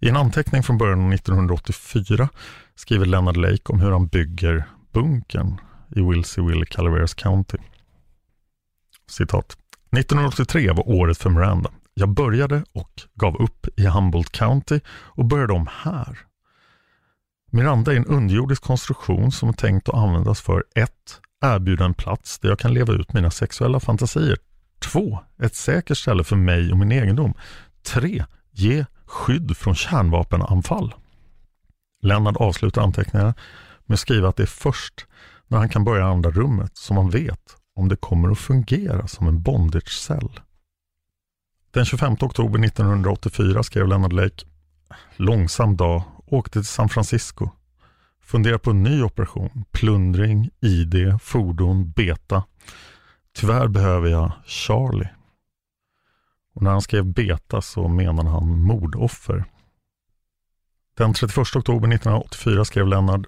[0.00, 2.28] I en anteckning från början av 1984
[2.74, 5.60] skriver Leonard Lake om hur han bygger bunkern
[5.96, 7.58] i Wilsey Will, Calaveras County.
[9.06, 9.56] citat.
[9.96, 11.70] 1983 var året för Miranda.
[11.94, 16.18] Jag började och gav upp i Humboldt County och började om här.
[17.50, 20.90] Miranda är en underjordisk konstruktion som är tänkt att användas för 1.
[21.44, 24.36] Erbjuda en plats där jag kan leva ut mina sexuella fantasier.
[24.78, 25.18] 2.
[25.42, 27.34] Ett säkert ställe för mig och min egendom.
[27.86, 28.24] 3.
[28.50, 30.94] Ge skydd från kärnvapenanfall.
[32.02, 33.34] Lennart avslutar anteckningarna
[33.86, 35.06] med att skriva att det är först
[35.48, 39.28] när han kan börja andra rummet som han vet om det kommer att fungera som
[39.28, 40.40] en bondagecell.
[41.70, 44.44] Den 25 oktober 1984 skrev Leonard Lake
[45.16, 47.50] Långsam dag, åkte till San Francisco.
[48.20, 49.64] Funderar på en ny operation.
[49.70, 52.44] Plundring, ID, fordon, beta.
[53.32, 55.08] Tyvärr behöver jag Charlie.
[56.54, 59.44] Och när han skrev beta så menade han mordoffer.
[60.96, 63.26] Den 31 oktober 1984 skrev Lennart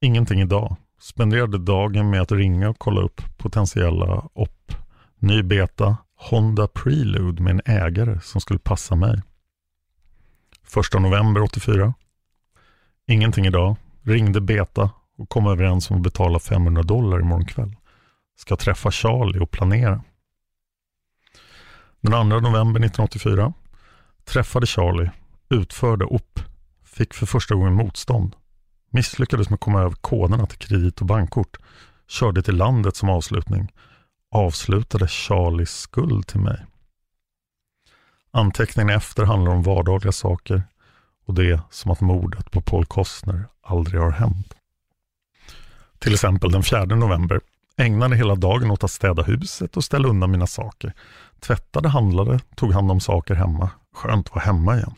[0.00, 0.76] Ingenting idag.
[1.00, 4.72] Spenderade dagen med att ringa och kolla upp potentiella OP.
[5.18, 9.22] Ny beta, Honda Prelude med en ägare som skulle passa mig.
[10.94, 11.94] 1 november 84.
[13.06, 13.76] Ingenting idag.
[14.02, 17.76] Ringde beta och kom överens om att betala 500 dollar imorgon kväll.
[18.36, 20.02] Ska träffa Charlie och planera.
[22.00, 23.52] Den 2 november 1984
[24.24, 25.10] träffade Charlie,
[25.48, 26.40] utförde OP,
[26.84, 28.36] fick för första gången motstånd.
[28.90, 31.56] Misslyckades med att komma över koderna till kredit och bankkort.
[32.08, 33.72] Körde till landet som avslutning.
[34.30, 36.66] Avslutade Charlies skuld till mig.
[38.30, 40.62] Anteckningen efter handlar om vardagliga saker
[41.26, 44.54] och det är som att mordet på Paul Kostner aldrig har hänt.
[45.98, 47.40] Till exempel den 4 november
[47.76, 50.92] ägnade hela dagen åt att städa huset och ställa undan mina saker.
[51.40, 53.70] Tvättade, handlade, tog hand om saker hemma.
[53.94, 54.94] Skönt att vara hemma igen.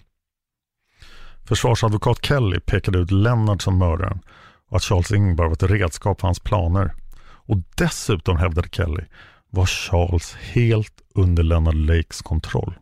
[1.50, 4.20] Försvarsadvokat Kelly pekade ut Lennart som mördaren
[4.68, 6.94] och att Charles Ingvar var ett redskap för hans planer.
[7.22, 9.04] Och dessutom, hävdade Kelly,
[9.48, 12.74] var Charles helt under Leonard Lakes kontroll.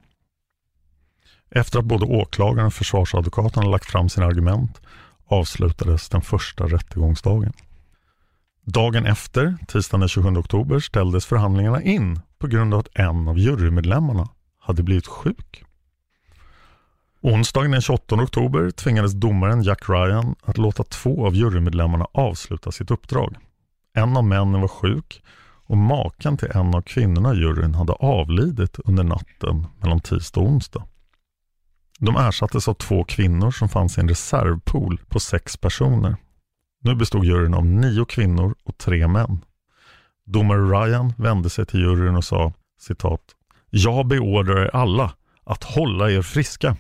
[1.51, 4.81] Efter att både åklagaren och försvarsadvokaten hade lagt fram sina argument
[5.27, 7.53] avslutades den första rättegångsdagen.
[8.65, 13.39] Dagen efter, tisdagen den 27 oktober, ställdes förhandlingarna in på grund av att en av
[13.39, 14.29] jurymedlemmarna
[14.59, 15.65] hade blivit sjuk.
[17.21, 22.91] Onsdagen den 28 oktober tvingades domaren Jack Ryan att låta två av jurymedlemmarna avsluta sitt
[22.91, 23.37] uppdrag.
[23.95, 25.23] En av männen var sjuk
[25.67, 30.47] och maken till en av kvinnorna i juryn hade avlidit under natten mellan tisdag och
[30.47, 30.83] onsdag.
[31.99, 36.17] De ersattes av två kvinnor som fanns i en reservpool på sex personer.
[36.83, 39.45] Nu bestod juryn av nio kvinnor och tre män.
[40.27, 43.21] Domare Ryan vände sig till juryn och sa citat
[43.71, 45.13] Jag beordrar er alla
[45.45, 46.77] att hålla er friska.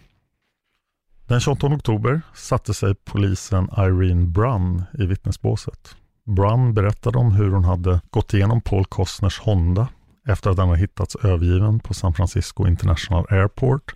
[1.29, 5.97] Den 28 oktober satte sig polisen Irene Brunn i vittnesbåset.
[6.25, 9.88] Brunn berättade om hur hon hade gått igenom Paul Costners Honda
[10.27, 13.95] efter att den hade hittats övergiven på San Francisco International Airport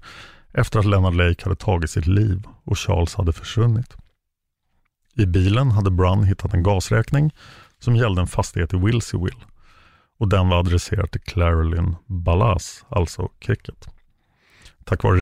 [0.52, 3.96] efter att Leonard Lake hade tagit sitt liv och Charles hade försvunnit.
[5.14, 7.34] I bilen hade Brunn hittat en gasräkning
[7.78, 9.44] som gällde en fastighet i Wilseyville
[10.18, 13.88] och den var adresserad till Clarolyn Ballas, alltså Cricket.
[14.84, 15.21] Tack vare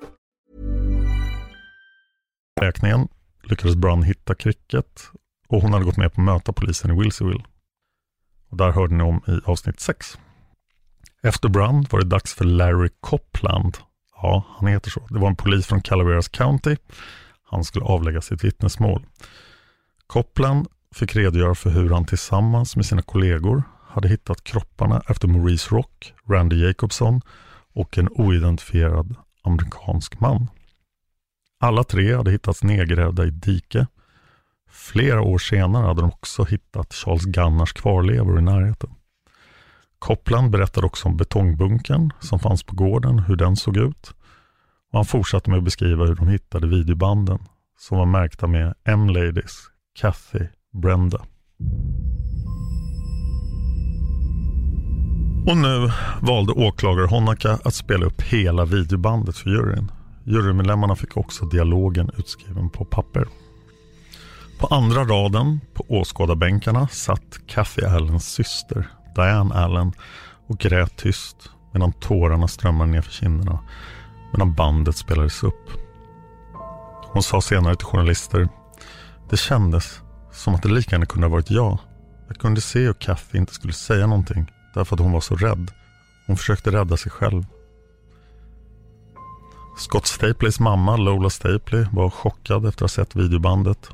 [2.61, 3.07] räkningen
[3.43, 5.01] lyckades Brun hitta Cricket
[5.47, 7.43] och hon hade gått med på att möta polisen i Wilsonville.
[8.49, 10.17] Och där hörde ni om i avsnitt 6.
[11.23, 13.77] Efter Brun var det dags för Larry Copland.
[14.15, 15.07] Ja, han heter så.
[15.09, 16.75] Det var en polis från Calaveras County.
[17.43, 19.05] Han skulle avlägga sitt vittnesmål.
[20.07, 25.75] Copland fick redogöra för hur han tillsammans med sina kollegor hade hittat kropparna efter Maurice
[25.75, 27.21] Rock, Randy Jacobson
[27.73, 30.47] och en oidentifierad amerikansk man.
[31.63, 33.87] Alla tre hade hittats nedgrävda i ett dike.
[34.69, 38.89] Flera år senare hade de också hittat Charles Gunnars kvarlevor i närheten.
[39.99, 44.13] Copland berättade också om betongbunkern som fanns på gården, hur den såg ut.
[44.91, 47.39] Och han fortsatte med att beskriva hur de hittade videobanden
[47.79, 49.57] som var märkta med M-Ladies,
[49.99, 51.21] Kathy, Brenda.
[55.47, 55.91] Och nu
[56.21, 59.91] valde åklagare Honaka att spela upp hela videobandet för juryn.
[60.31, 63.27] Jurymedlemmarna fick också dialogen utskriven på papper.
[64.59, 69.93] På andra raden på åskådarbänkarna satt Kathy Allens syster, Diane Allen,
[70.47, 73.59] och grät tyst medan tårarna strömmade ner för kinderna
[74.33, 75.69] medan bandet spelades upp.
[77.03, 78.49] Hon sa senare till journalister.
[79.29, 80.01] Det kändes
[80.31, 81.77] som att det lika gärna kunde ha varit jag.
[82.27, 85.71] Jag kunde se hur Kathy inte skulle säga någonting därför att hon var så rädd.
[86.27, 87.45] Hon försökte rädda sig själv.
[89.81, 93.89] Scott Stapleys mamma Lola Stapley var chockad efter att ha sett videobandet.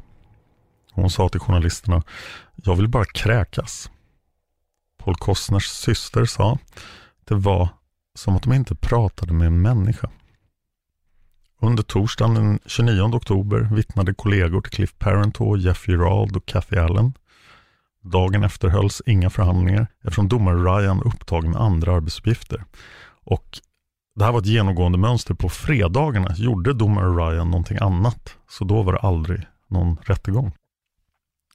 [0.91, 2.03] Hon sa till journalisterna,
[2.55, 3.91] jag vill bara kräkas.
[4.97, 6.57] Paul Costners syster sa,
[7.25, 7.69] det var
[8.15, 10.09] som att de inte pratade med en människa.
[11.61, 17.13] Under torsdagen den 29 oktober vittnade kollegor till Cliff Parento, Jeff Gerald och Kathy Allen.
[18.01, 22.63] Dagen efter hölls inga förhandlingar eftersom domare Ryan upptagen med andra arbetsuppgifter.
[23.23, 23.59] Och
[24.17, 25.33] det här var ett genomgående mönster.
[25.33, 30.51] På fredagarna gjorde domare Ryan någonting annat, så då var det aldrig någon rättegång.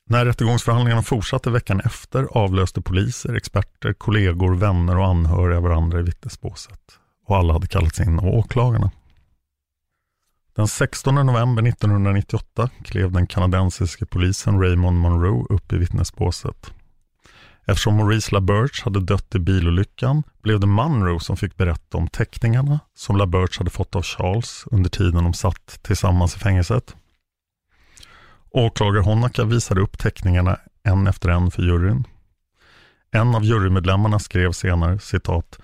[0.07, 6.81] När rättegångsförhandlingarna fortsatte veckan efter avlöste poliser, experter, kollegor, vänner och anhöriga varandra i vittnesbåset.
[7.27, 8.91] Och alla hade kallats in av åklagarna.
[10.57, 16.73] Den 16 november 1998 klev den kanadensiske polisen Raymond Monroe upp i vittnesbåset.
[17.67, 22.81] Eftersom Maurice LaBerge hade dött i bilolyckan blev det Munro som fick berätta om teckningarna
[22.95, 26.97] som LaBerge hade fått av Charles under tiden de satt tillsammans i fängelset.
[28.51, 32.05] Åklagare Honaka visade upp teckningarna en efter en för juryn.
[33.11, 35.59] En av jurymedlemmarna skrev senare, citat,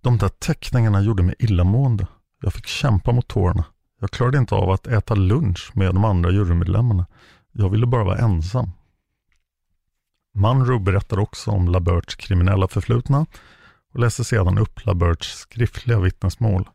[0.00, 2.06] De där teckningarna gjorde mig illamående.
[2.40, 3.64] Jag fick kämpa mot tårarna.
[4.00, 7.06] Jag klarade inte av att äta lunch med de andra jurymedlemmarna.
[7.52, 8.70] Jag ville bara vara ensam.
[10.34, 13.26] Munro berättar också om LaBerts kriminella förflutna
[13.92, 16.68] och läser sedan upp LaBerts skriftliga vittnesmål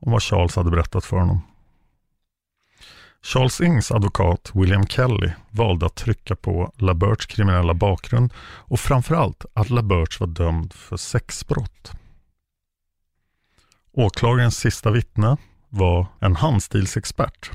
[0.00, 1.40] om vad Charles hade berättat för honom.
[3.22, 9.70] Charles Ings advokat William Kelly valde att trycka på LaBerts kriminella bakgrund och framförallt att
[9.70, 11.92] LaBerts var dömd för sexbrott.
[13.92, 15.36] Åklagarens sista vittne
[15.68, 17.50] var en handstilsexpert.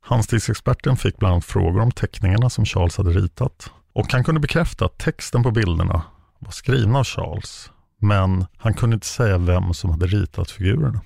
[0.00, 4.84] Handstilsexperten fick bland annat frågor om teckningarna som Charles hade ritat och han kunde bekräfta
[4.84, 6.02] att texten på bilderna
[6.38, 11.00] var skrivna av Charles men han kunde inte säga vem som hade ritat figurerna.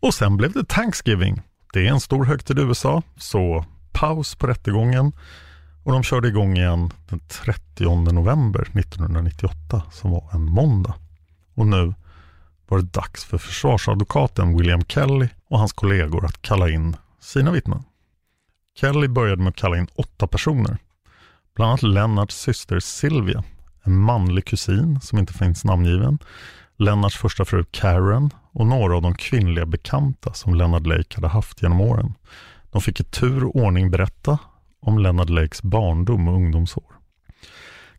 [0.00, 1.42] Och sen blev det Thanksgiving.
[1.72, 5.12] Det är en stor högtid i USA, så paus på rättegången
[5.84, 10.94] och de körde igång igen den 30 november 1998 som var en måndag.
[11.54, 11.94] Och nu
[12.68, 17.82] var det dags för försvarsadvokaten William Kelly och hans kollegor att kalla in sina vittnen.
[18.80, 20.78] Kelly började med att kalla in åtta personer.
[21.56, 23.44] Bland annat Lennarts syster Silvia,
[23.82, 26.18] en manlig kusin som inte finns namngiven,
[26.76, 31.62] Lennarts första fru Karen och några av de kvinnliga bekanta som Leonard Lake hade haft
[31.62, 32.14] genom åren.
[32.70, 34.38] De fick i tur och ordning berätta
[34.80, 36.94] om Leonard Lakes barndom och ungdomsår.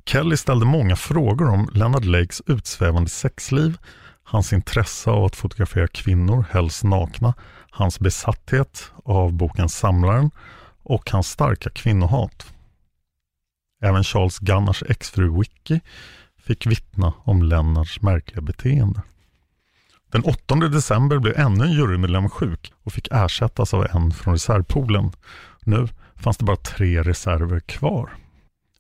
[0.05, 3.77] Kelly ställde många frågor om Leonard Lakes utsvävande sexliv,
[4.23, 7.33] hans intresse av att fotografera kvinnor, helst nakna,
[7.69, 10.31] hans besatthet av boken Samlaren
[10.83, 12.54] och hans starka kvinnohat.
[13.81, 15.79] Även Charles Gunnars exfru Wiki
[16.39, 19.01] fick vittna om Lennarts märkliga beteende.
[20.11, 25.11] Den 8 december blev ännu en jurymedlem sjuk och fick ersättas av en från reservpoolen.
[25.61, 28.09] Nu fanns det bara tre reserver kvar.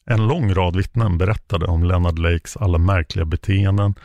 [0.05, 3.95] En lång rad vittnen berättade om Leonard Lakes alla märkliga beteenden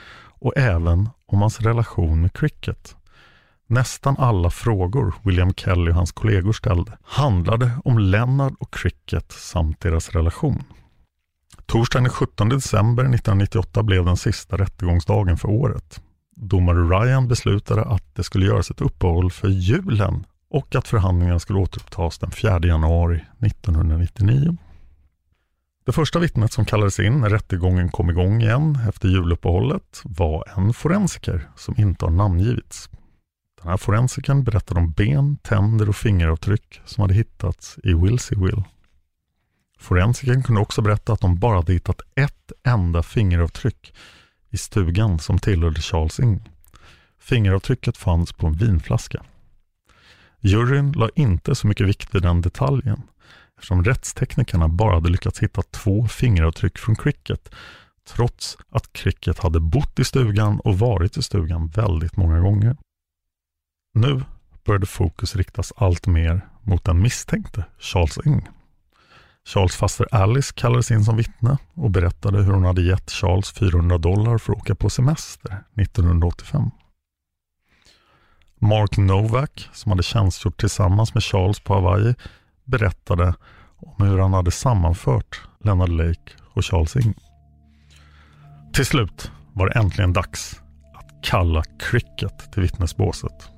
[0.40, 2.96] och även om hans relation med cricket.
[3.66, 9.80] Nästan alla frågor William Kelly och hans kollegor ställde handlade om Leonard och cricket samt
[9.80, 10.64] deras relation.
[11.70, 16.00] Torsdagen den 17 december 1998 blev den sista rättegångsdagen för året.
[16.36, 21.58] Domare Ryan beslutade att det skulle göras ett uppehåll för julen och att förhandlingarna skulle
[21.58, 24.56] återupptas den 4 januari 1999.
[25.86, 30.72] Det första vittnet som kallades in när rättegången kom igång igen efter juluppehållet var en
[30.72, 32.90] forensiker som inte har namngivits.
[33.62, 38.38] Den här forensikern berättade om ben, tänder och fingeravtryck som hade hittats i Willsey
[39.80, 43.94] Forensikern kunde också berätta att de bara hade hittat ett enda fingeravtryck
[44.50, 46.48] i stugan som tillhörde Charles Ing.
[47.18, 49.22] Fingeravtrycket fanns på en vinflaska.
[50.40, 53.02] Juryn la inte så mycket vikt vid den detaljen
[53.56, 57.50] eftersom rättsteknikerna bara hade lyckats hitta två fingeravtryck från Cricket
[58.08, 62.76] trots att Cricket hade bott i stugan och varit i stugan väldigt många gånger.
[63.94, 64.22] Nu
[64.64, 68.48] började fokus riktas allt mer mot den misstänkte Charles Ing.
[69.54, 73.98] Charles faster Alice kallades in som vittne och berättade hur hon hade gett Charles 400
[73.98, 76.70] dollar för att åka på semester 1985.
[78.58, 82.14] Mark Novak, som hade tjänstgjort tillsammans med Charles på Hawaii,
[82.64, 83.34] berättade
[83.76, 87.14] om hur han hade sammanfört Leonard Lake och Charles Ing.
[88.72, 90.60] Till slut var det äntligen dags
[90.94, 93.48] att kalla Cricket till vittnesbåset.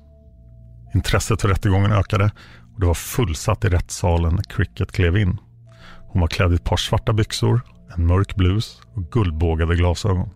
[0.93, 2.31] Intresset för rättegången ökade
[2.73, 5.39] och det var fullsatt i rättssalen när Cricket klev in.
[6.13, 7.61] Hon var klädd i ett par svarta byxor,
[7.95, 10.29] en mörk blus och guldbågade glasögon.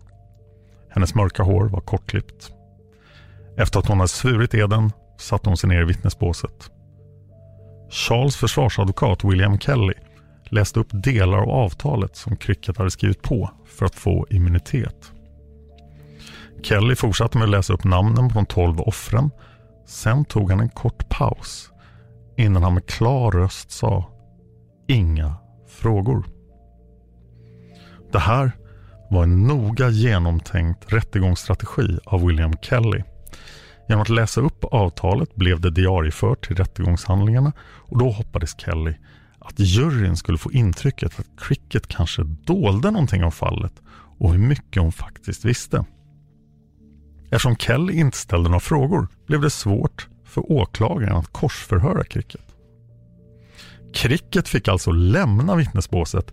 [0.90, 2.52] Hennes mörka hår var kortklippt.
[3.56, 6.70] Efter att hon hade svurit eden satte hon sig ner i vittnesbåset.
[7.90, 9.94] Charles försvarsadvokat William Kelly
[10.44, 15.12] läste upp delar av avtalet som Cricket hade skrivit på för att få immunitet.
[16.62, 19.30] Kelly fortsatte med att läsa upp namnen på de tolv offren.
[19.86, 21.70] Sen tog han en kort paus
[22.36, 24.04] innan han med klar röst sa
[24.88, 25.34] Inga
[25.78, 26.24] frågor.
[28.12, 28.52] Det här
[29.10, 33.02] var en noga genomtänkt rättegångsstrategi av William Kelly.
[33.88, 38.94] Genom att läsa upp avtalet blev det diariefört till rättegångshandlingarna och då hoppades Kelly
[39.38, 43.72] att juryn skulle få intrycket att Cricket kanske dolde någonting om fallet
[44.18, 45.84] och hur mycket hon faktiskt visste.
[47.30, 52.47] Eftersom Kelly inte ställde några frågor blev det svårt för åklagaren att korsförhöra Cricket.
[53.94, 56.32] Cricket fick alltså lämna vittnesbåset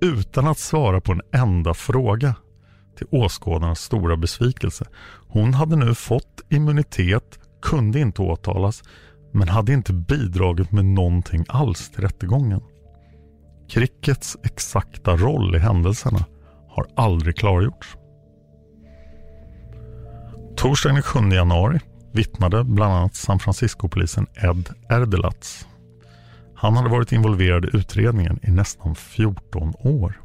[0.00, 2.34] utan att svara på en enda fråga
[2.98, 4.86] till åskådarnas stora besvikelse.
[5.28, 8.82] Hon hade nu fått immunitet, kunde inte åtalas
[9.32, 12.60] men hade inte bidragit med någonting alls till rättegången.
[13.68, 16.24] Crickets exakta roll i händelserna
[16.68, 17.96] har aldrig klargjorts.
[20.56, 21.80] Torsdagen den 7 januari
[22.12, 25.66] vittnade bland annat San Francisco-polisen Ed Erdelatz.
[26.62, 30.20] Han hade varit involverad i utredningen i nästan 14 år.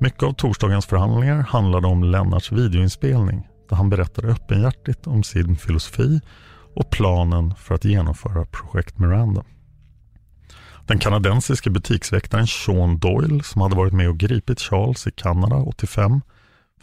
[0.00, 6.20] Mycket av torsdagens förhandlingar handlade om Lennarts videoinspelning där han berättade öppenhjärtigt om sin filosofi
[6.74, 9.44] och planen för att genomföra projekt Miranda.
[10.86, 16.20] Den kanadensiske butiksväktaren Sean Doyle som hade varit med och gripit Charles i Kanada 85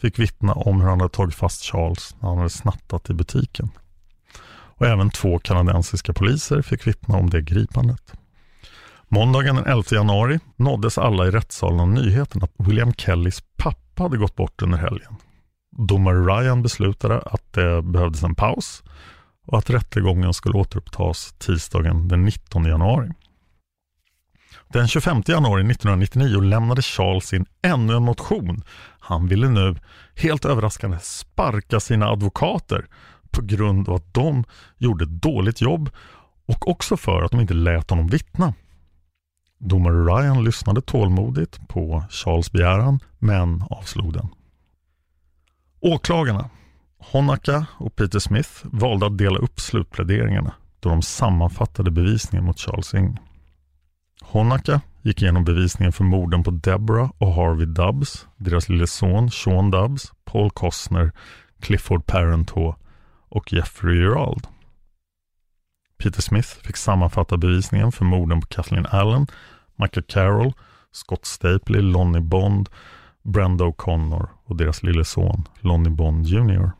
[0.00, 3.70] fick vittna om hur han hade tagit fast Charles när han hade snattat i butiken.
[4.48, 8.12] Och även två kanadensiska poliser fick vittna om det gripandet.
[9.08, 14.16] Måndagen den 11 januari nåddes alla i rättssalen av nyheten att William Kellys pappa hade
[14.16, 15.16] gått bort under helgen.
[15.78, 18.82] Domare Ryan beslutade att det behövdes en paus
[19.46, 23.10] och att rättegången skulle återupptas tisdagen den 19 januari.
[24.68, 28.62] Den 25 januari 1999 lämnade Charles in ännu en motion.
[28.98, 29.76] Han ville nu,
[30.16, 32.86] helt överraskande, sparka sina advokater
[33.30, 34.44] på grund av att de
[34.78, 35.90] gjorde ett dåligt jobb
[36.46, 38.54] och också för att de inte lät honom vittna.
[39.58, 44.28] Domare Ryan lyssnade tålmodigt på Charles begäran men avslog den.
[45.80, 46.50] Åklagarna,
[46.98, 52.94] Honaka och Peter Smith valde att dela upp slutpläderingarna då de sammanfattade bevisningen mot Charles
[52.94, 53.18] Ing.
[54.22, 59.70] Honaka gick igenom bevisningen för morden på Deborah och Harvey Dubbs, deras lille son Sean
[59.70, 61.12] Dubbs, Paul Costner,
[61.60, 62.76] Clifford Parentaugh
[63.28, 64.46] och Jeffrey Gerald.
[65.98, 69.26] Peter Smith fick sammanfatta bevisningen för morden på Kathleen Allen,
[69.76, 70.52] Michael Carroll,
[70.92, 72.68] Scott Stapley, Lonnie Bond,
[73.22, 76.70] Brenda O'Connor och deras lille son Lonnie Bond Jr.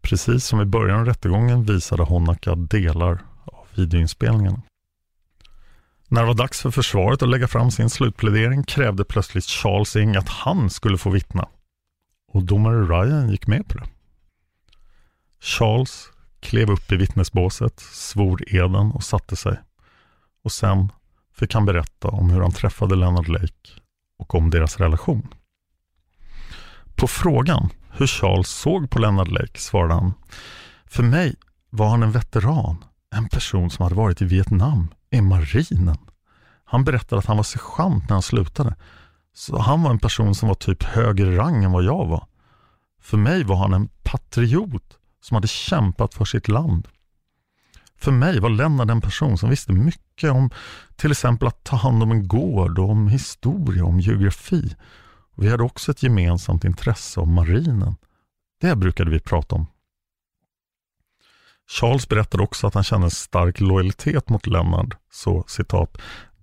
[0.00, 4.62] Precis som i början av rättegången visade Honaka delar av videoinspelningarna.
[6.08, 10.16] När det var dags för försvaret att lägga fram sin slutplädering krävde plötsligt Charles Ing
[10.16, 11.48] att han skulle få vittna.
[12.32, 13.86] Och domare Ryan gick med på det.
[15.40, 16.10] Charles
[16.46, 19.60] klev upp i vittnesbåset, svor eden och satte sig.
[20.44, 20.92] Och sen
[21.34, 23.70] fick han berätta om hur han träffade Leonard Lake
[24.18, 25.28] och om deras relation.
[26.94, 30.14] På frågan hur Charles såg på Leonard Lake svarade han
[30.86, 31.34] För mig
[31.70, 32.84] var han en veteran,
[33.14, 35.98] en person som hade varit i Vietnam, i marinen.
[36.64, 38.74] Han berättade att han var sergeant när han slutade.
[39.34, 42.26] Så han var en person som var typ högre rang än vad jag var.
[43.00, 46.88] För mig var han en patriot som hade kämpat för sitt land.
[47.96, 50.50] För mig var Lennart en person som visste mycket om
[50.96, 54.74] till exempel att ta hand om en gård och om historia och om geografi.
[55.34, 57.96] Vi hade också ett gemensamt intresse om marinen.
[58.60, 59.66] Det brukade vi prata om.
[61.68, 65.98] Charles berättade också att han kände en stark lojalitet mot Lennart, så citat,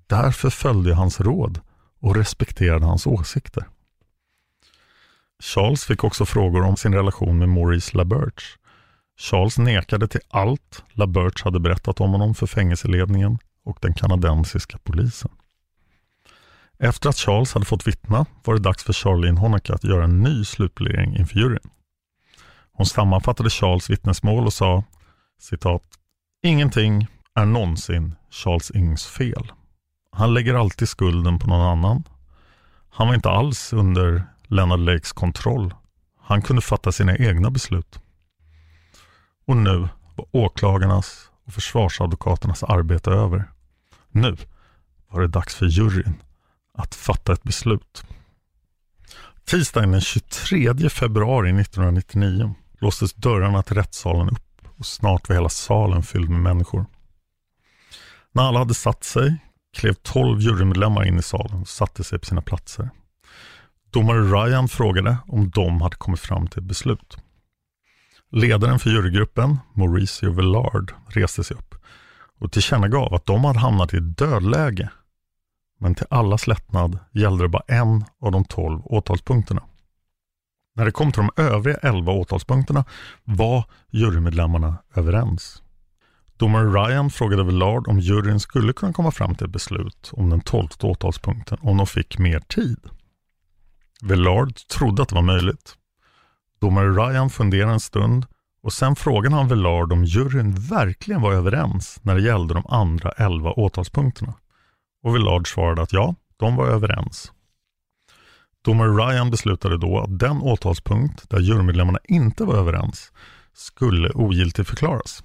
[0.07, 1.59] därför följde jag hans råd
[1.99, 3.67] och respekterade hans åsikter.
[5.39, 8.62] Charles fick också frågor om sin relation med Maurice LaBerge.
[9.19, 15.31] Charles nekade till allt LaBerge hade berättat om honom för fängelseledningen och den kanadensiska polisen.
[16.79, 20.19] Efter att Charles hade fått vittna var det dags för Charlene Honecker att göra en
[20.19, 21.69] ny slutplädering inför juryn.
[22.73, 24.83] Hon sammanfattade Charles vittnesmål och sa
[25.39, 25.83] citat
[26.43, 29.51] Ingenting är någonsin Charles Ings fel.
[30.11, 32.03] Han lägger alltid skulden på någon annan.
[32.89, 35.73] Han var inte alls under Leonard Lakes kontroll
[36.21, 37.99] Han kunde fatta sina egna beslut.
[39.45, 43.51] Och nu var åklagarnas och försvarsadvokaternas arbete över.
[44.11, 44.37] Nu
[45.07, 46.15] var det dags för juryn
[46.73, 48.03] att fatta ett beslut.
[49.45, 56.03] Tisdagen den 23 februari 1999 låstes dörrarna till rättssalen upp och snart var hela salen
[56.03, 56.85] fylld med människor.
[58.31, 59.37] När alla hade satt sig
[59.77, 62.89] klev tolv jurymedlemmar in i salen och satte sig på sina platser.
[63.89, 67.17] Domare Ryan frågade om de hade kommit fram till ett beslut.
[68.35, 71.75] Ledaren för jurygruppen, Mauricio Villard, reste sig upp
[72.39, 74.89] och tillkännagav att de hade hamnat i ett dödläge.
[75.79, 79.63] Men till allas lättnad gällde det bara en av de tolv åtalspunkterna.
[80.75, 82.85] När det kom till de övriga elva åtalspunkterna
[83.23, 85.63] var jurymedlemmarna överens.
[86.37, 90.41] Domare Ryan frågade Villard om juryn skulle kunna komma fram till ett beslut om den
[90.41, 92.79] tolfte åtalspunkten om de fick mer tid.
[94.01, 95.77] Villard trodde att det var möjligt.
[96.63, 98.25] Domare Ryan funderade en stund
[98.61, 103.11] och sen frågade han Villard om juryn verkligen var överens när det gällde de andra
[103.11, 104.33] elva åtalspunkterna.
[105.03, 107.31] Och Villard svarade att ja, de var överens.
[108.65, 113.11] Domare Ryan beslutade då att den åtalspunkt där jurymedlemmarna inte var överens
[113.53, 115.23] skulle ogiltigförklaras.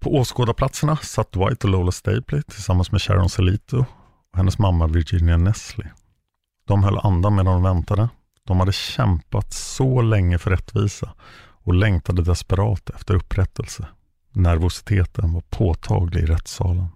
[0.00, 3.84] På åskådarplatserna satt Dwight och Lola Stapley tillsammans med Sharon Salito
[4.32, 5.88] och hennes mamma Virginia Nesley.
[6.66, 8.08] De höll andan medan de väntade.
[8.46, 11.14] De hade kämpat så länge för rättvisa
[11.64, 13.86] och längtade desperat efter upprättelse.
[14.30, 16.88] Nervositeten var påtaglig i rättssalen.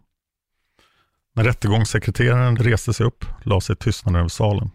[1.34, 4.70] När rättegångssekreteraren reste sig upp la sig tystnaden över salen.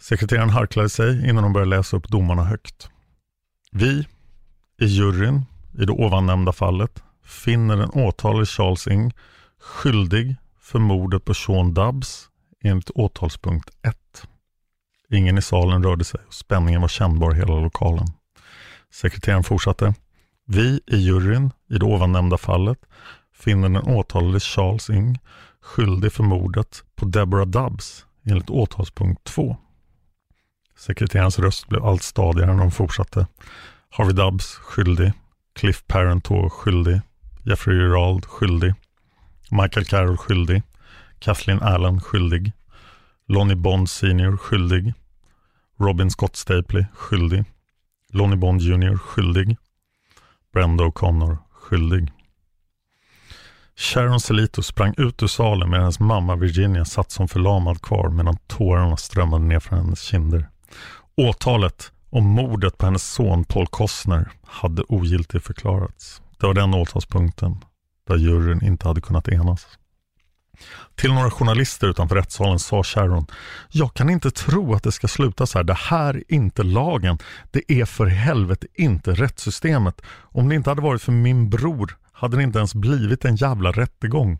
[0.00, 2.88] Sekreteraren harklade sig innan de började läsa upp domarna högt.
[3.72, 4.06] Vi,
[4.80, 5.44] i juryn,
[5.78, 9.14] i det ovannämnda fallet, finner den åtalade Charles Ing
[9.60, 12.28] skyldig för mordet på Sean Dubbs
[12.62, 14.28] enligt åtalspunkt 1.
[15.10, 18.06] Ingen i salen rörde sig och spänningen var kännbar i hela lokalen.
[18.92, 19.94] Sekreteraren fortsatte.
[20.46, 22.78] Vi i juryn i det ovannämnda fallet
[23.34, 25.18] finner den åtalade Charles Ing
[25.60, 29.56] skyldig för mordet på Deborah Dubbs enligt åtalspunkt 2.
[30.76, 33.26] Sekreterarens röst blev allt stadigare när de fortsatte.
[33.90, 35.12] Harvey Dubbs skyldig.
[35.54, 37.00] Cliff Parento skyldig.
[37.44, 38.74] Jeffrey Gerald skyldig.
[39.50, 40.62] Michael Carroll skyldig.
[41.18, 42.52] Kathleen Allen skyldig.
[43.28, 44.94] Lonnie Bond senior skyldig.
[45.80, 47.44] Robin Scott Stapley skyldig.
[48.12, 49.56] Lonnie Bond Jr, skyldig.
[50.52, 52.12] Brenda O'Connor skyldig.
[53.76, 58.36] Sharon Celito sprang ut ur salen medan hennes mamma Virginia satt som förlamad kvar medan
[58.46, 60.48] tårarna strömmade ner från hennes kinder.
[61.16, 66.22] Åtalet om mordet på hennes son Paul Costner hade ogiltigt förklarats.
[66.38, 67.56] Det var den åtalspunkten
[68.08, 69.66] där juryn inte hade kunnat enas.
[70.94, 73.26] Till några journalister utanför rättssalen sa Sharon,
[73.68, 75.64] jag kan inte tro att det ska sluta så här.
[75.64, 77.18] Det här är inte lagen.
[77.50, 80.00] Det är för helvete inte rättssystemet.
[80.08, 83.72] Om det inte hade varit för min bror hade det inte ens blivit en jävla
[83.72, 84.38] rättegång.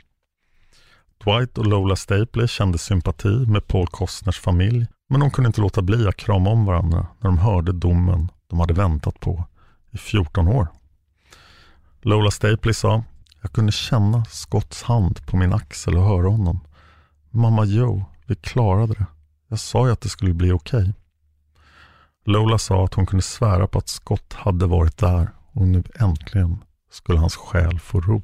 [1.24, 5.82] Dwight och Lola Stapley kände sympati med Paul Costners familj, men de kunde inte låta
[5.82, 9.44] bli att krama om varandra när de hörde domen de hade väntat på
[9.90, 10.68] i 14 år.
[12.02, 13.04] Lola Stapley sa,
[13.42, 16.60] jag kunde känna Scotts hand på min axel och höra honom.
[17.30, 19.06] Mamma Joe, vi klarade det.
[19.48, 20.80] Jag sa ju att det skulle bli okej.
[20.80, 20.92] Okay.
[22.24, 26.64] Lola sa att hon kunde svära på att Scott hade varit där och nu äntligen
[26.90, 28.22] skulle hans själ få ro.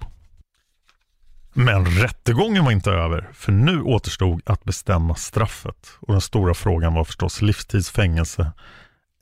[1.52, 5.88] Men rättegången var inte över, för nu återstod att bestämma straffet.
[6.00, 8.52] Och den stora frågan var förstås livstidsfängelse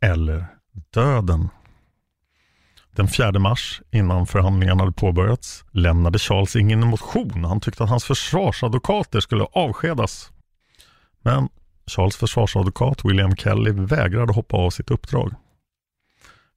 [0.01, 0.47] eller
[0.95, 1.49] döden.
[2.97, 7.45] Den 4 mars, innan förhandlingarna hade påbörjats, lämnade Charles ingen motion.
[7.45, 10.33] Han tyckte att hans försvarsadvokater skulle avskedas.
[11.23, 11.49] Men
[11.87, 15.35] Charles försvarsadvokat William Kelly vägrade hoppa av sitt uppdrag.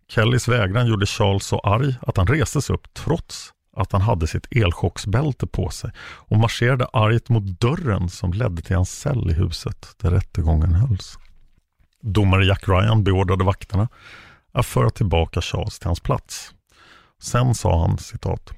[0.09, 4.27] Kellys vägran gjorde Charles så arg att han reste sig upp trots att han hade
[4.27, 9.33] sitt elchocksbälte på sig och marscherade argt mot dörren som ledde till hans cell i
[9.33, 11.17] huset där rättegången hölls.
[12.01, 13.87] Domare Jack Ryan beordrade vakterna
[14.53, 16.53] att föra tillbaka Charles till hans plats.
[17.19, 18.53] Sen sa han citat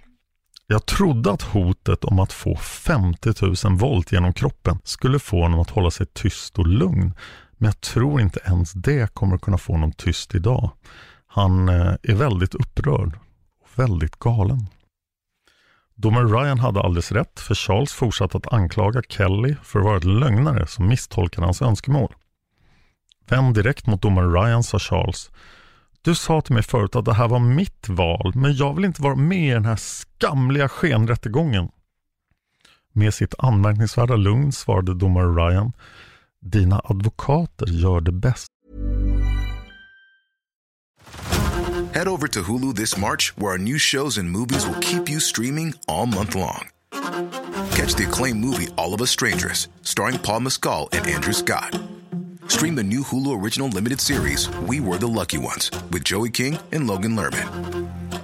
[0.72, 3.34] jag trodde att hotet om att få 50
[3.66, 7.14] 000 volt genom kroppen skulle få honom att hålla sig tyst och lugn.
[7.58, 10.72] Men jag tror inte ens det kommer att kunna få honom tyst idag.
[11.28, 13.20] Han eh, är väldigt upprörd
[13.62, 14.66] och väldigt galen.
[15.96, 20.20] Domare Ryan hade alldeles rätt för Charles fortsatte att anklaga Kelly för att vara en
[20.20, 22.14] lögnare som misstolkade hans önskemål.
[23.30, 25.32] Vänd direkt mot domare Ryan sa Charles.
[26.02, 29.02] Du sa till mig förut att det här var mitt val men jag vill inte
[29.02, 31.70] vara med i den här skamliga skenrättegången.
[32.94, 35.74] Med sitt anmärkningsvärda lugn svarade domare Ryan.
[36.42, 38.48] Dina advokater gör det bäst.
[41.94, 45.20] Head over to Hulu this March, where our new shows and movies will keep you
[45.20, 46.70] streaming all month long.
[47.72, 51.99] Catch the acclaimed movie All of Us Strangers, starring Paul Mescal and Andrew Scott.
[52.50, 56.58] Stream the new Hulu original limited series We Were the Lucky Ones with Joey King
[56.72, 57.48] and Logan Lerman.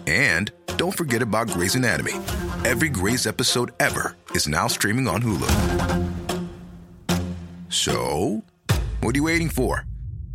[0.07, 2.13] And don't forget about Grey's Anatomy.
[2.65, 5.49] Every Grey's episode ever is now streaming on Hulu.
[7.69, 8.43] So,
[9.01, 9.85] what are you waiting for?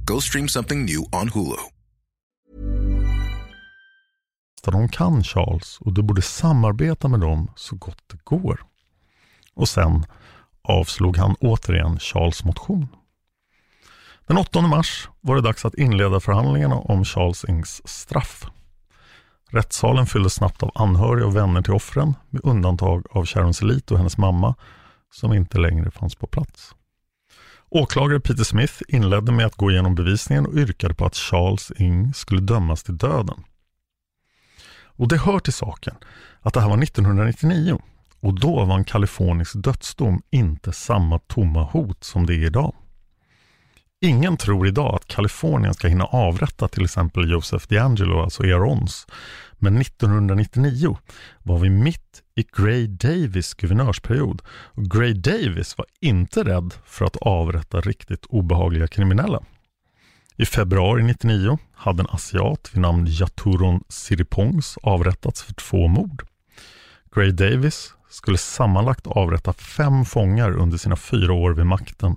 [0.05, 1.59] Go stream something new on Hulu.
[4.63, 8.61] de kan Charles och du borde samarbeta med dem så gott det går.
[9.55, 10.05] Och sen
[10.63, 12.87] avslog han återigen Charles motion.
[14.31, 18.47] Den 8 mars var det dags att inleda förhandlingarna om Charles Ings straff.
[19.51, 23.99] Rättssalen fylldes snabbt av anhöriga och vänner till offren med undantag av Sharon Selit och
[23.99, 24.55] hennes mamma
[25.13, 26.75] som inte längre fanns på plats.
[27.69, 32.15] Åklagare Peter Smith inledde med att gå igenom bevisningen och yrkade på att Charles Ing
[32.15, 33.45] skulle dömas till döden.
[34.83, 35.95] Och det hör till saken
[36.41, 37.83] att det här var 1999
[38.21, 42.75] och då var en kalifornisk dödsdom inte samma tomma hot som det är idag.
[44.03, 49.07] Ingen tror idag att Kalifornien ska hinna avrätta till exempel Joseph DeAngelo, alltså Earons.
[49.53, 50.99] Men 1999
[51.43, 57.17] var vi mitt i Gray Davis guvernörsperiod och Gray Davis var inte rädd för att
[57.17, 59.43] avrätta riktigt obehagliga kriminella.
[60.37, 66.23] I februari 1999 hade en asiat vid namn Yaturon Siripongs avrättats för två mord.
[67.15, 72.17] Gray Davis skulle sammanlagt avrätta fem fångar under sina fyra år vid makten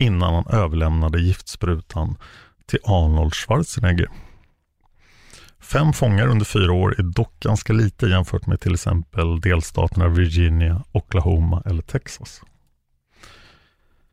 [0.00, 2.16] innan han överlämnade giftsprutan
[2.66, 4.08] till Arnold Schwarzenegger.
[5.60, 10.84] Fem fångar under fyra år är dock ganska lite jämfört med till exempel delstaterna Virginia,
[10.92, 12.42] Oklahoma eller Texas.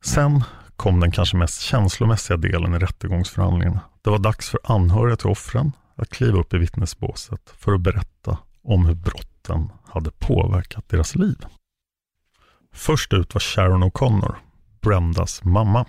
[0.05, 0.43] Sen
[0.75, 3.79] kom den kanske mest känslomässiga delen i rättegångsförhandlingarna.
[4.01, 8.37] Det var dags för anhöriga till offren att kliva upp i vittnesbåset för att berätta
[8.63, 11.37] om hur brotten hade påverkat deras liv.
[12.73, 14.35] Först ut var Sharon O'Connor,
[14.81, 15.85] Brendas mamma.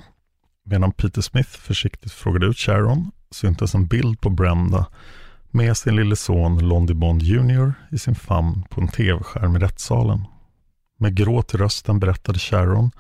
[0.64, 4.86] Medan Peter Smith försiktigt frågade ut Sharon syntes en bild på Brenda
[5.50, 10.24] med sin lille son Londy Bond Jr i sin famn på en tv-skärm i rättssalen.
[10.98, 12.90] Med gråt i rösten berättade Sharon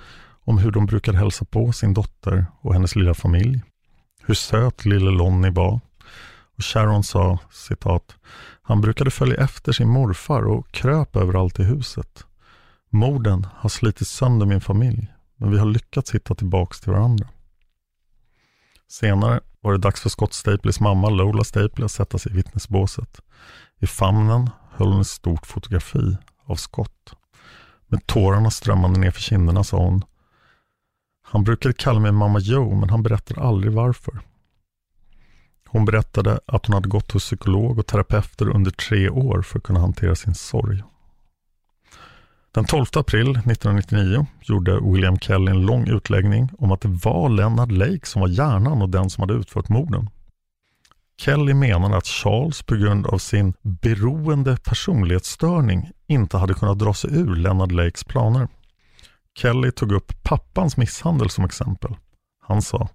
[0.44, 3.62] om hur de brukade hälsa på sin dotter och hennes lilla familj.
[4.22, 5.80] Hur söt lille Lonnie var.
[6.56, 8.16] Och Sharon sa, citat,
[8.62, 12.24] han brukade följa efter sin morfar och kröp överallt i huset.
[12.90, 15.06] Morden har slitit sönder min familj,
[15.38, 17.28] men vi har lyckats hitta tillbaks till varandra.
[18.88, 23.20] Senare var det dags för Scott Staples mamma Lola Staple att sätta sig i vittnesbåset.
[23.78, 27.14] I famnen höll hon ett stort fotografi av Scott.
[27.86, 30.04] Med tårarna strömmande ner för kinderna sa hon
[31.22, 34.20] Han brukade kalla mig mamma Joe men han berättade aldrig varför.
[35.66, 39.64] Hon berättade att hon hade gått hos psykolog och terapeuter under tre år för att
[39.64, 40.82] kunna hantera sin sorg.
[42.58, 47.72] Den 12 april 1999 gjorde William Kelly en lång utläggning om att det var Leonard
[47.72, 50.10] Lake som var hjärnan och den som hade utfört morden.
[51.20, 57.10] Kelly menade att Charles på grund av sin beroende personlighetsstörning inte hade kunnat dra sig
[57.10, 58.48] ur Leonard Lakes planer.
[59.34, 61.96] Kelly tog upp pappans misshandel som exempel.
[62.42, 62.88] Han sa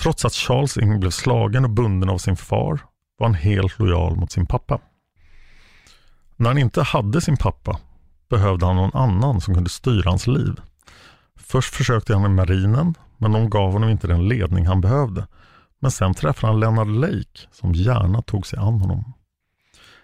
[0.00, 2.80] Trots att Charles Ing blev slagen och bunden av sin far
[3.18, 4.80] var han helt lojal mot sin pappa.
[6.36, 7.80] När han inte hade sin pappa
[8.30, 10.60] behövde han någon annan som kunde styra hans liv.
[11.36, 15.26] Först försökte han med marinen, men de gav honom inte den ledning han behövde.
[15.80, 19.12] Men sen träffade han Leonard Lake som gärna tog sig an honom.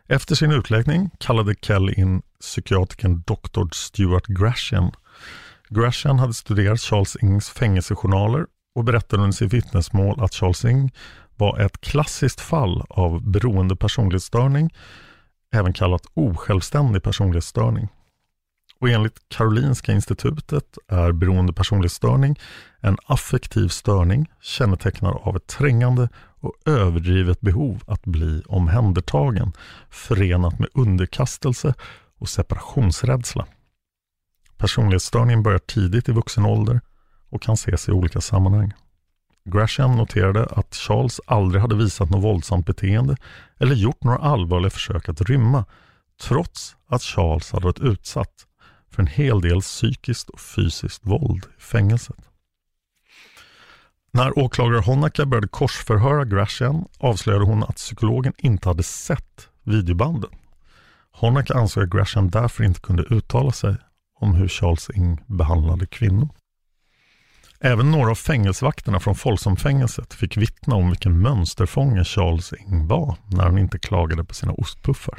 [0.09, 3.69] Efter sin utläggning kallade Kelly in psykiatrikern Dr.
[3.73, 4.91] Stuart Gratian.
[5.69, 10.93] Gratian hade studerat Charles Ings fängelsejournaler och berättade under sitt vittnesmål att Charles Ing
[11.37, 14.71] var ett klassiskt fall av beroende personlighetsstörning,
[15.55, 17.89] även kallat osjälvständig personlighetsstörning.
[18.81, 22.39] Och enligt Karolinska institutet är beroende personlighetsstörning
[22.81, 26.09] en affektiv störning kännetecknad av ett trängande
[26.41, 29.53] och överdrivet behov att bli omhändertagen
[29.91, 31.75] förenat med underkastelse
[32.19, 33.47] och separationsrädsla.
[34.57, 36.81] Personlighetsstörningen börjar tidigt i vuxen ålder
[37.31, 38.73] och kan ses i olika sammanhang.
[39.45, 43.17] Gresham noterade att Charles aldrig hade visat något våldsamt beteende
[43.59, 45.65] eller gjort några allvarliga försök att rymma
[46.23, 48.47] trots att Charles hade varit utsatt
[48.91, 52.17] för en hel del psykiskt och fysiskt våld i fängelset.
[54.11, 60.31] När åklagare Honaka började korsförhöra Gratian avslöjade hon att psykologen inte hade sett videobanden.
[61.11, 63.77] Honaka ansåg att Gratian därför inte kunde uttala sig
[64.21, 66.29] om hur Charles Ing behandlade kvinnor.
[67.61, 73.45] Även några av fängelsevakterna från Folsomfängelset fick vittna om vilken mönsterfånge Charles Ing var när
[73.45, 75.19] han inte klagade på sina ostpuffar.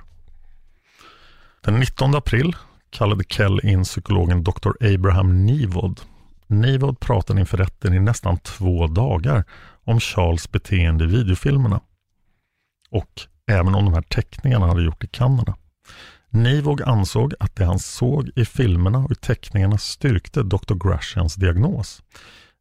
[1.62, 2.56] Den 19 april
[2.90, 4.72] kallade Kell in psykologen Dr.
[4.94, 6.02] Abraham Nivod.
[6.48, 9.44] Nivod pratade inför rätten i nästan två dagar
[9.84, 11.82] om Charles beteende i videofilmerna
[12.90, 15.56] och även om de här teckningarna han hade gjort i Kanada.
[16.30, 20.76] Nivog ansåg att det han såg i filmerna och i teckningarna styrkte Dr.
[20.76, 22.04] Grashians diagnos.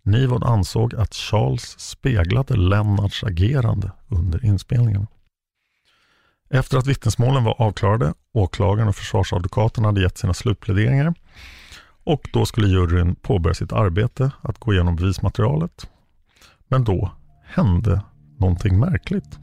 [0.03, 5.07] Nivod ansåg att Charles speglade Lennarts agerande under inspelningarna.
[6.51, 11.15] Efter att vittnesmålen var avklarade, åklagaren och försvarsadvokaten hade gett sina slutpläderingar
[12.05, 15.91] och då skulle juryn påbörja sitt arbete att gå igenom bevismaterialet.
[16.69, 17.11] Men då
[17.45, 18.01] hände
[18.39, 19.39] någonting märkligt.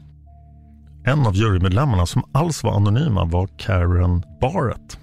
[1.06, 4.98] En av jurymedlemmarna som alls var anonyma var Karen Barrett.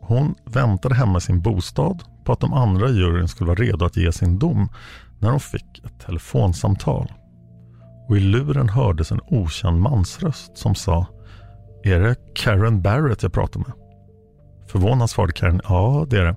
[0.00, 3.84] Hon väntade hemma i sin bostad på att de andra i juryn skulle vara redo
[3.84, 4.68] att ge sin dom
[5.18, 7.12] när hon fick ett telefonsamtal.
[8.08, 11.06] Och i luren hördes en okänd mansröst som sa
[11.82, 13.72] är det Karen Barrett jag pratar med?
[14.66, 16.36] Förvånad svarade Karen Ja, det är det.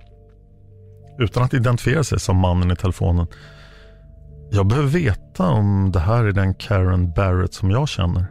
[1.19, 3.27] Utan att identifiera sig sa mannen i telefonen
[4.51, 8.25] Jag behöver veta om det här är den Karen Barrett som jag känner.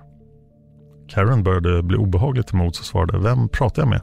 [1.08, 4.00] Karen började bli obehagligt till mods och svarade Vem pratar jag med?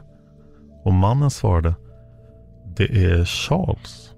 [0.84, 1.74] Och mannen svarade
[2.76, 4.10] Det är Charles.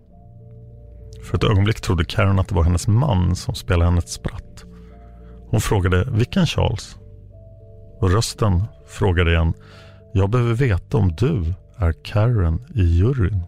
[1.23, 4.65] För ett ögonblick trodde Karen att det var hennes man som spelade henne ett spratt.
[5.51, 7.00] Hon frågade Vilken Charles?
[8.01, 9.55] Och rösten frågade igen
[10.13, 13.43] Jag behöver veta om du är Karen i juryn.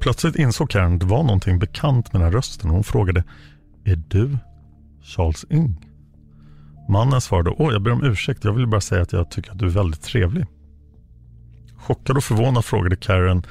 [0.00, 3.24] Plötsligt insåg Karen att det var någonting bekant med den här rösten och hon frågade
[3.84, 4.38] Är du
[5.02, 5.90] Charles Ing?
[6.88, 8.44] Mannen svarade Åh, jag ber om ursäkt.
[8.44, 10.46] Jag vill bara säga att jag tycker att du är väldigt trevlig.
[11.76, 13.42] Chockad och förvånad frågade Karen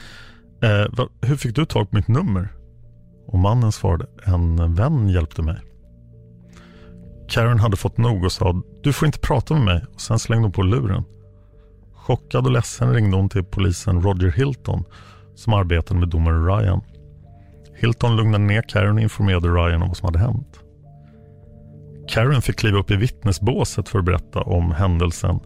[0.61, 2.49] eh, Hur fick du tag på mitt nummer?
[3.27, 5.72] Och mannen svarade En vän hjälpte mig.
[7.27, 10.45] Karen hade fått nog och sa Du får inte prata med mig och sen slängde
[10.45, 11.03] hon på luren.
[11.93, 14.83] Chockad och ledsen ringde hon till polisen Roger Hilton
[15.35, 16.81] som arbetade med domaren Ryan.
[17.75, 20.59] Hilton lugnade ner Karen och informerade Ryan om vad som hade hänt.
[22.07, 25.39] Karen fick kliva upp i vittnesbåset för att berätta om händelsen.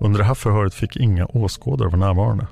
[0.00, 2.46] Under det här förhöret fick inga åskådare vara närvarande.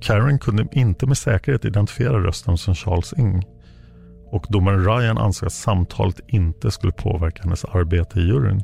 [0.00, 3.44] Karen kunde inte med säkerhet identifiera rösten som Charles Ing
[4.34, 8.62] och domaren Ryan ansåg att samtalet inte skulle påverka hennes arbete i juryn.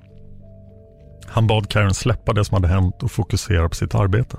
[1.26, 4.36] Han bad Karen släppa det som hade hänt och fokusera på sitt arbete.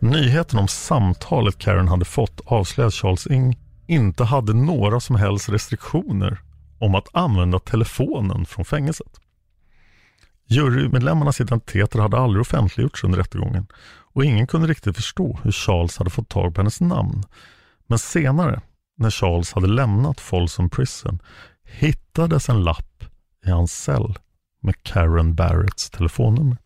[0.00, 6.40] Nyheten om samtalet Karen hade fått avslöjade Charles Ing inte hade några som helst restriktioner
[6.78, 9.20] om att använda telefonen från fängelset.
[10.48, 13.66] Jurymedlemmarnas identiteter hade aldrig offentliggjorts under rättegången
[14.14, 17.22] och ingen kunde riktigt förstå hur Charles hade fått tag på hennes namn.
[17.86, 18.60] Men senare,
[19.00, 21.18] när Charles hade lämnat Folsom Prison,
[21.64, 23.04] hittades en lapp
[23.46, 24.14] i hans cell
[24.62, 26.56] med Karen Barretts telefonnummer.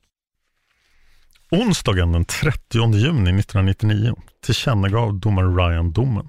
[1.50, 6.28] Onsdagen den 30 juni 1999 tillkännagav domare Ryan domen.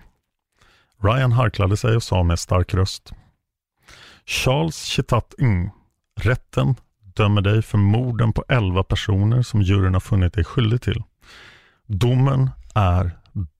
[1.03, 3.13] Ryan harklade sig och sa med stark röst
[4.25, 5.71] Charles Chitat Ng,
[6.19, 6.75] rätten
[7.15, 11.03] dömer dig för morden på 11 personer som juryn har funnit dig skyldig till.
[11.87, 13.11] Domen är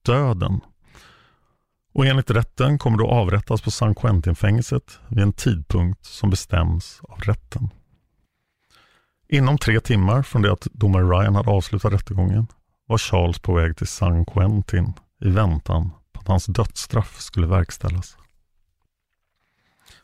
[0.02, 0.60] döden.
[1.96, 7.00] Och enligt rätten kommer du att avrättas på San Quentin-fängelset vid en tidpunkt som bestäms
[7.02, 7.68] av rätten.
[9.28, 12.46] Inom tre timmar från det att domare Ryan hade avslutat rättegången
[12.86, 14.92] var Charles på väg till San Quentin
[15.24, 18.16] i väntan på att hans dödsstraff skulle verkställas.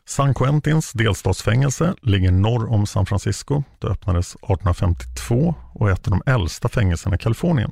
[0.05, 3.63] San Quentins delstatsfängelse ligger norr om San Francisco.
[3.79, 7.71] Det öppnades 1852 och är ett av de äldsta fängelserna i Kalifornien.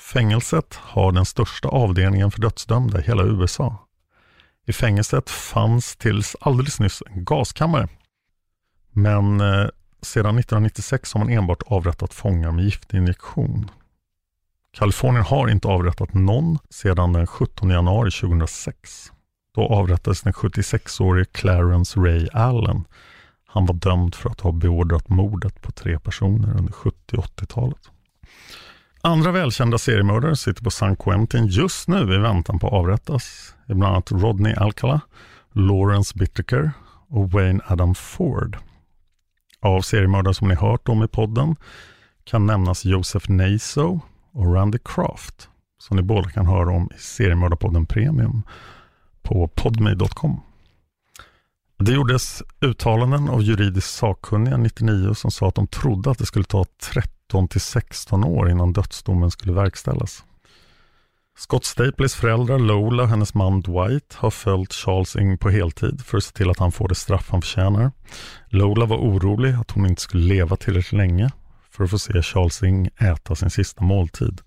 [0.00, 3.88] Fängelset har den största avdelningen för dödsdömda i hela USA.
[4.66, 7.88] I fängelset fanns tills alldeles nyss en gaskammare.
[8.90, 9.68] Men eh,
[10.02, 13.70] sedan 1996 har man enbart avrättat fångar med giftinjektion.
[14.72, 19.12] Kalifornien har inte avrättat någon sedan den 17 januari 2006.
[19.54, 22.84] Då avrättades den 76-årige Clarence Ray Allen.
[23.46, 27.90] Han var dömd för att ha beordrat mordet på tre personer under 70 80-talet.
[29.02, 33.54] Andra välkända seriemördare sitter på San Quentin just nu i väntan på att avrättas.
[33.66, 35.00] Det är bland annat Rodney Alcala,
[35.52, 36.72] Lawrence Bittaker
[37.08, 38.56] och Wayne Adam Ford.
[39.60, 41.56] Av seriemördare som ni hört om i podden
[42.24, 44.00] kan nämnas Joseph Naso
[44.32, 45.48] och Randy Kraft
[45.78, 48.42] som ni båda kan höra om i seriemördarpodden Premium
[49.22, 50.40] på podme.com.
[51.82, 56.44] Det gjordes uttalanden av juridiskt sakkunniga 99 som sa att de trodde att det skulle
[56.44, 60.24] ta 13 till 16 år innan dödsdomen skulle verkställas.
[61.38, 66.18] Scott Staples föräldrar Lola och hennes man Dwight har följt Charles Ing på heltid för
[66.18, 67.90] att se till att han får det straff han förtjänar.
[68.48, 71.30] Lola var orolig att hon inte skulle leva tillräckligt länge
[71.70, 74.40] för att få se Charles Ing äta sin sista måltid.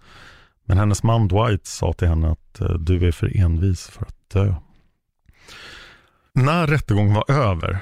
[0.65, 4.29] Men hennes man Dwight sa till henne att eh, du är för envis för att
[4.33, 4.55] dö.
[6.35, 7.79] När rättegången var över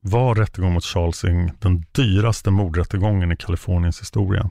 [0.00, 4.50] var rättegången mot Charles Ing den dyraste mordrättegången i Kaliforniens historia.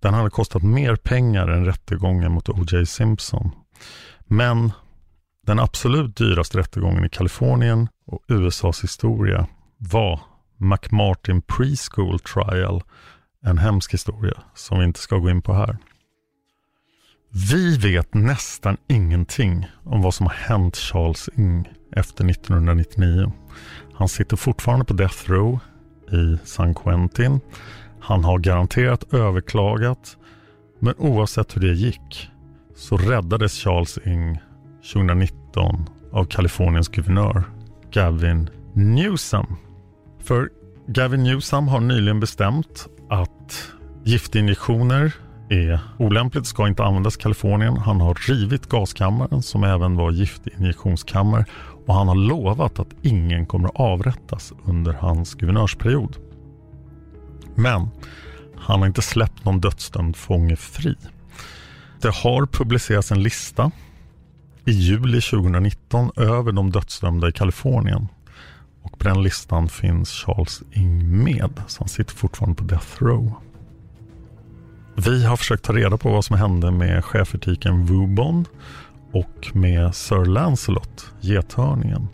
[0.00, 2.86] Den hade kostat mer pengar än rättegången mot O.J.
[2.86, 3.50] Simpson.
[4.26, 4.72] Men
[5.46, 9.46] den absolut dyraste rättegången i Kalifornien och USAs historia
[9.78, 10.20] var
[10.56, 12.82] McMartin Preschool Trial.
[13.42, 15.78] En hemsk historia som vi inte ska gå in på här.
[17.50, 23.32] Vi vet nästan ingenting om vad som har hänt Charles Ing efter 1999.
[23.94, 25.58] Han sitter fortfarande på Death Row
[26.12, 27.40] i San Quentin.
[28.00, 30.16] Han har garanterat överklagat.
[30.78, 32.30] Men oavsett hur det gick
[32.76, 34.38] så räddades Charles Ing
[34.92, 37.42] 2019 av Kaliforniens guvernör
[37.92, 39.56] Gavin Newsom.
[40.22, 40.50] För
[40.86, 43.72] Gavin Newsom har nyligen bestämt att
[44.04, 45.14] giftinjektioner
[45.48, 47.76] är olämpligt, ska inte användas i Kalifornien.
[47.76, 51.44] Han har rivit gaskammaren som även var giftinjektionskammare
[51.86, 56.16] och han har lovat att ingen kommer att avrättas under hans guvernörsperiod.
[57.54, 57.88] Men
[58.56, 60.96] han har inte släppt någon dödsdömd fånge fri.
[62.00, 63.70] Det har publicerats en lista
[64.64, 68.08] i juli 2019 över de dödsdömda i Kalifornien.
[68.82, 73.32] Och på den listan finns Charles Ing med, så han sitter fortfarande på Death Row.
[74.96, 78.46] Vi har försökt ta reda på vad som hände med chefetiken Wubon
[79.16, 82.08] och med Sir Lancelot, gethörningen.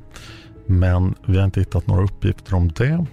[0.67, 3.07] Men vi har inte hittat några uppgifter om det.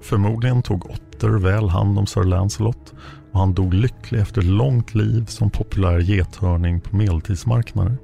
[0.00, 2.94] Förmodligen tog Otter väl hand om Sir Lancelot
[3.32, 7.96] och han dog lycklig efter ett långt liv som populär gethörning på medeltidsmarknader.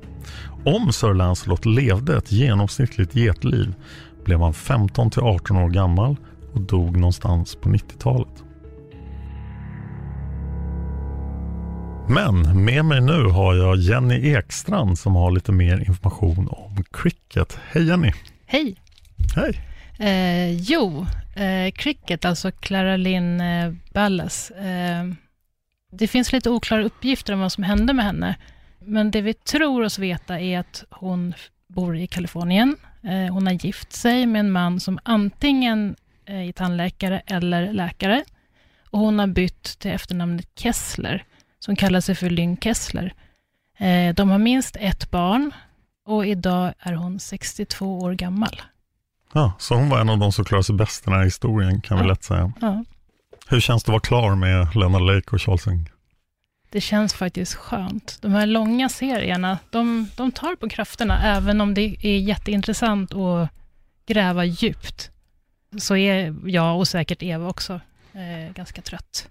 [0.65, 3.75] Om Sir Lancelot levde ett genomsnittligt getliv
[4.25, 6.17] blev han 15 till 18 år gammal
[6.53, 8.45] och dog någonstans på 90-talet.
[12.15, 17.59] Men med mig nu har jag Jenny Ekstrand som har lite mer information om cricket.
[17.73, 18.13] Hej Jenny!
[18.47, 18.77] Hej!
[19.37, 19.61] Hej!
[19.99, 21.07] Eh, jo,
[21.37, 24.51] eh, cricket, alltså Clara Lynn eh, Ballas.
[24.51, 25.05] Eh,
[25.93, 28.37] det finns lite oklara uppgifter om vad som hände med henne.
[28.79, 31.35] Men det vi tror oss veta är att hon
[31.67, 32.77] bor i Kalifornien.
[33.03, 35.97] Eh, hon har gift sig med en man som antingen
[36.27, 38.25] är tandläkare eller läkare.
[38.91, 41.25] Och hon har bytt till efternamnet Kessler,
[41.61, 43.15] som kallar sig för Lynn Kessler.
[43.79, 45.53] Eh, de har minst ett barn
[46.07, 48.63] och idag är hon 62 år gammal.
[49.33, 51.81] Ja, så hon var en av de som klarade sig bäst i den här historien
[51.81, 52.09] kan vi Ja.
[52.09, 52.53] lätt säga.
[52.61, 52.85] Ja.
[53.49, 55.91] Hur känns det att vara klar med Leonard Lake och Charles Ing?
[56.71, 58.19] Det känns faktiskt skönt.
[58.23, 63.49] De här långa serierna, de, de tar på krafterna, även om det är jätteintressant att
[64.07, 65.11] gräva djupt.
[65.79, 67.81] Så är jag och säkert Eva också
[68.13, 69.29] eh, ganska trött.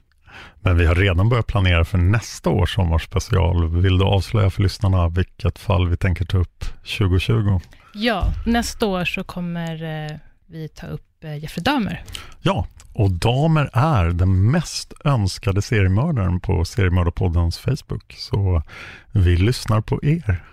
[0.62, 3.82] Men vi har redan börjat planera för nästa års sommarspecial.
[3.82, 6.66] Vill du avslöja för lyssnarna vilket fall vi tänker ta upp
[6.98, 7.60] 2020?
[7.94, 10.18] Ja, nästa år så kommer eh,
[10.48, 12.04] vi ta upp eh, Jeffrey Dahmer.
[12.42, 18.16] Ja, och Damer är den mest önskade seriemördaren på Seriemördarpoddens Facebook.
[18.18, 18.64] Så
[19.12, 20.44] vi lyssnar på er.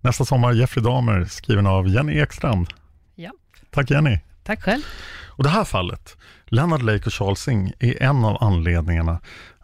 [0.00, 2.68] Nästa sommar Jeffrey Dahmer skriven av Jenny Ekstrand.
[3.14, 3.30] Ja.
[3.70, 4.18] Tack Jenny.
[4.44, 4.82] Tack själv.
[5.36, 6.16] Och det här fallet,
[6.54, 9.20] Leonard Lake och Charles Singh, är en av anledningarna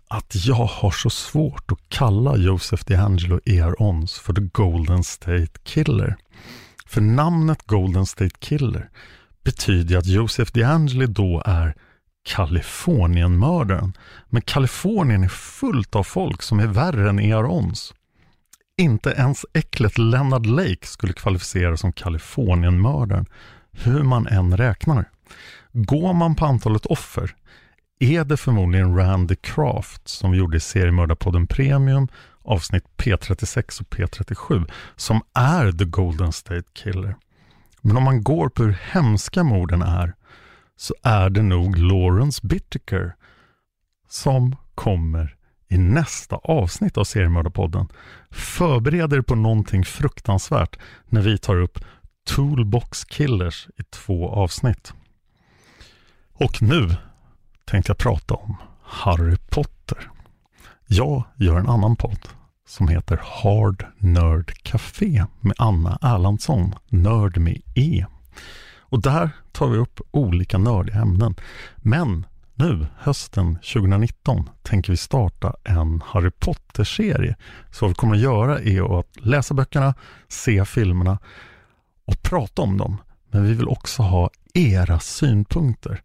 [0.08, 3.82] att jag har så svårt att kalla Joseph DeAngelo E.R.
[3.82, 6.16] Ons för The Golden State Killer.
[6.86, 8.90] För namnet Golden State Killer
[9.44, 11.74] betyder att Joseph DeAngelo då är
[12.22, 13.92] Kalifornienmördaren.
[14.28, 17.44] Men Kalifornien är fullt av folk som är värre än E.R.
[17.44, 17.94] Ons.
[18.78, 23.26] Inte ens äcklet Leonard Lake skulle kvalificera som Kalifornienmördaren,
[23.72, 25.04] hur man än räknar.
[25.72, 27.34] Går man på antalet offer
[27.98, 32.08] är det förmodligen Randy Kraft som vi gjorde i seriemördarpodden Premium
[32.42, 37.16] avsnitt P36 och P37 som är The Golden State Killer.
[37.80, 40.14] Men om man går på hur hemska morden är
[40.76, 43.14] så är det nog Lawrence Bittaker
[44.08, 45.36] som kommer
[45.68, 47.88] i nästa avsnitt av seriemördarpodden.
[48.30, 51.78] Förbered er på någonting fruktansvärt när vi tar upp
[52.26, 54.94] Toolbox Killers i två avsnitt.
[56.40, 56.96] Och nu
[57.64, 60.10] tänkte jag prata om Harry Potter.
[60.86, 62.28] Jag gör en annan podd
[62.68, 68.06] som heter Hard Nerd Café med Anna Erlandsson, nörd med E.
[68.78, 71.34] Och där tar vi upp olika nördiga ämnen.
[71.76, 77.36] Men nu, hösten 2019, tänker vi starta en Harry Potter-serie.
[77.70, 79.94] Så vad vi kommer att göra är att läsa böckerna,
[80.28, 81.18] se filmerna
[82.04, 82.96] och prata om dem.
[83.30, 86.02] Men vi vill också ha era synpunkter.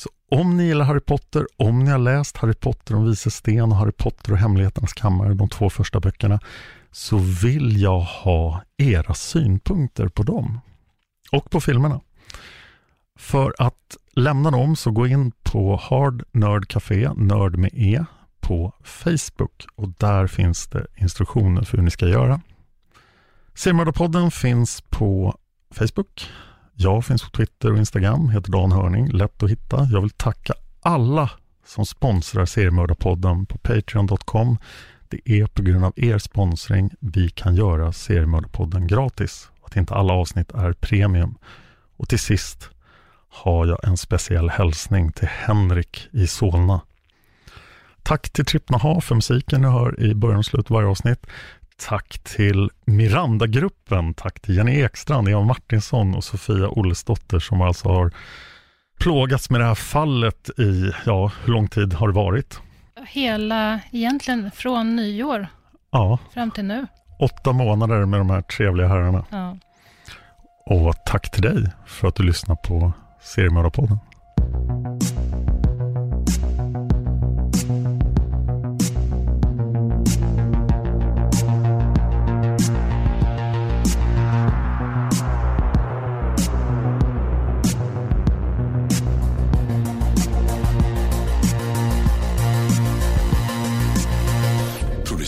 [0.00, 3.72] Så om ni gillar Harry Potter, om ni har läst Harry Potter och Vise Sten
[3.72, 6.40] och Harry Potter och Hemligheternas kammare, de två första böckerna,
[6.90, 10.60] så vill jag ha era synpunkter på dem.
[11.32, 12.00] Och på filmerna.
[13.18, 18.04] För att lämna dem så gå in på Hard Nerd Café, nörd med E,
[18.40, 22.40] på Facebook och där finns det instruktioner för hur ni ska göra.
[23.54, 25.38] Seriemördarpodden finns på
[25.70, 26.30] Facebook.
[26.82, 29.88] Jag finns på Twitter och Instagram, heter Dan Hörning, lätt att hitta.
[29.92, 31.30] Jag vill tacka alla
[31.66, 34.58] som sponsrar Seriemördarpodden på Patreon.com.
[35.08, 39.50] Det är på grund av er sponsring vi kan göra Seriemördarpodden gratis.
[39.62, 41.34] Att inte alla avsnitt är premium.
[41.96, 42.70] Och till sist
[43.28, 46.80] har jag en speciell hälsning till Henrik i Solna.
[48.02, 51.26] Tack till Trippnaha för musiken ni hör i början och slutet av varje avsnitt.
[51.88, 54.14] Tack till Miranda-gruppen.
[54.14, 58.10] Tack till Jenny Ekstrand, Eva Martinsson och Sofia Ollesdotter som alltså har
[59.00, 62.60] plågats med det här fallet i, ja, hur lång tid har det varit?
[63.06, 65.46] Hela, egentligen från nyår
[65.90, 66.86] Ja, fram till nu.
[67.18, 69.24] åtta månader med de här trevliga herrarna.
[69.30, 69.56] Ja.
[70.66, 73.98] Och tack till dig för att du lyssnar på Seriemördarpodden.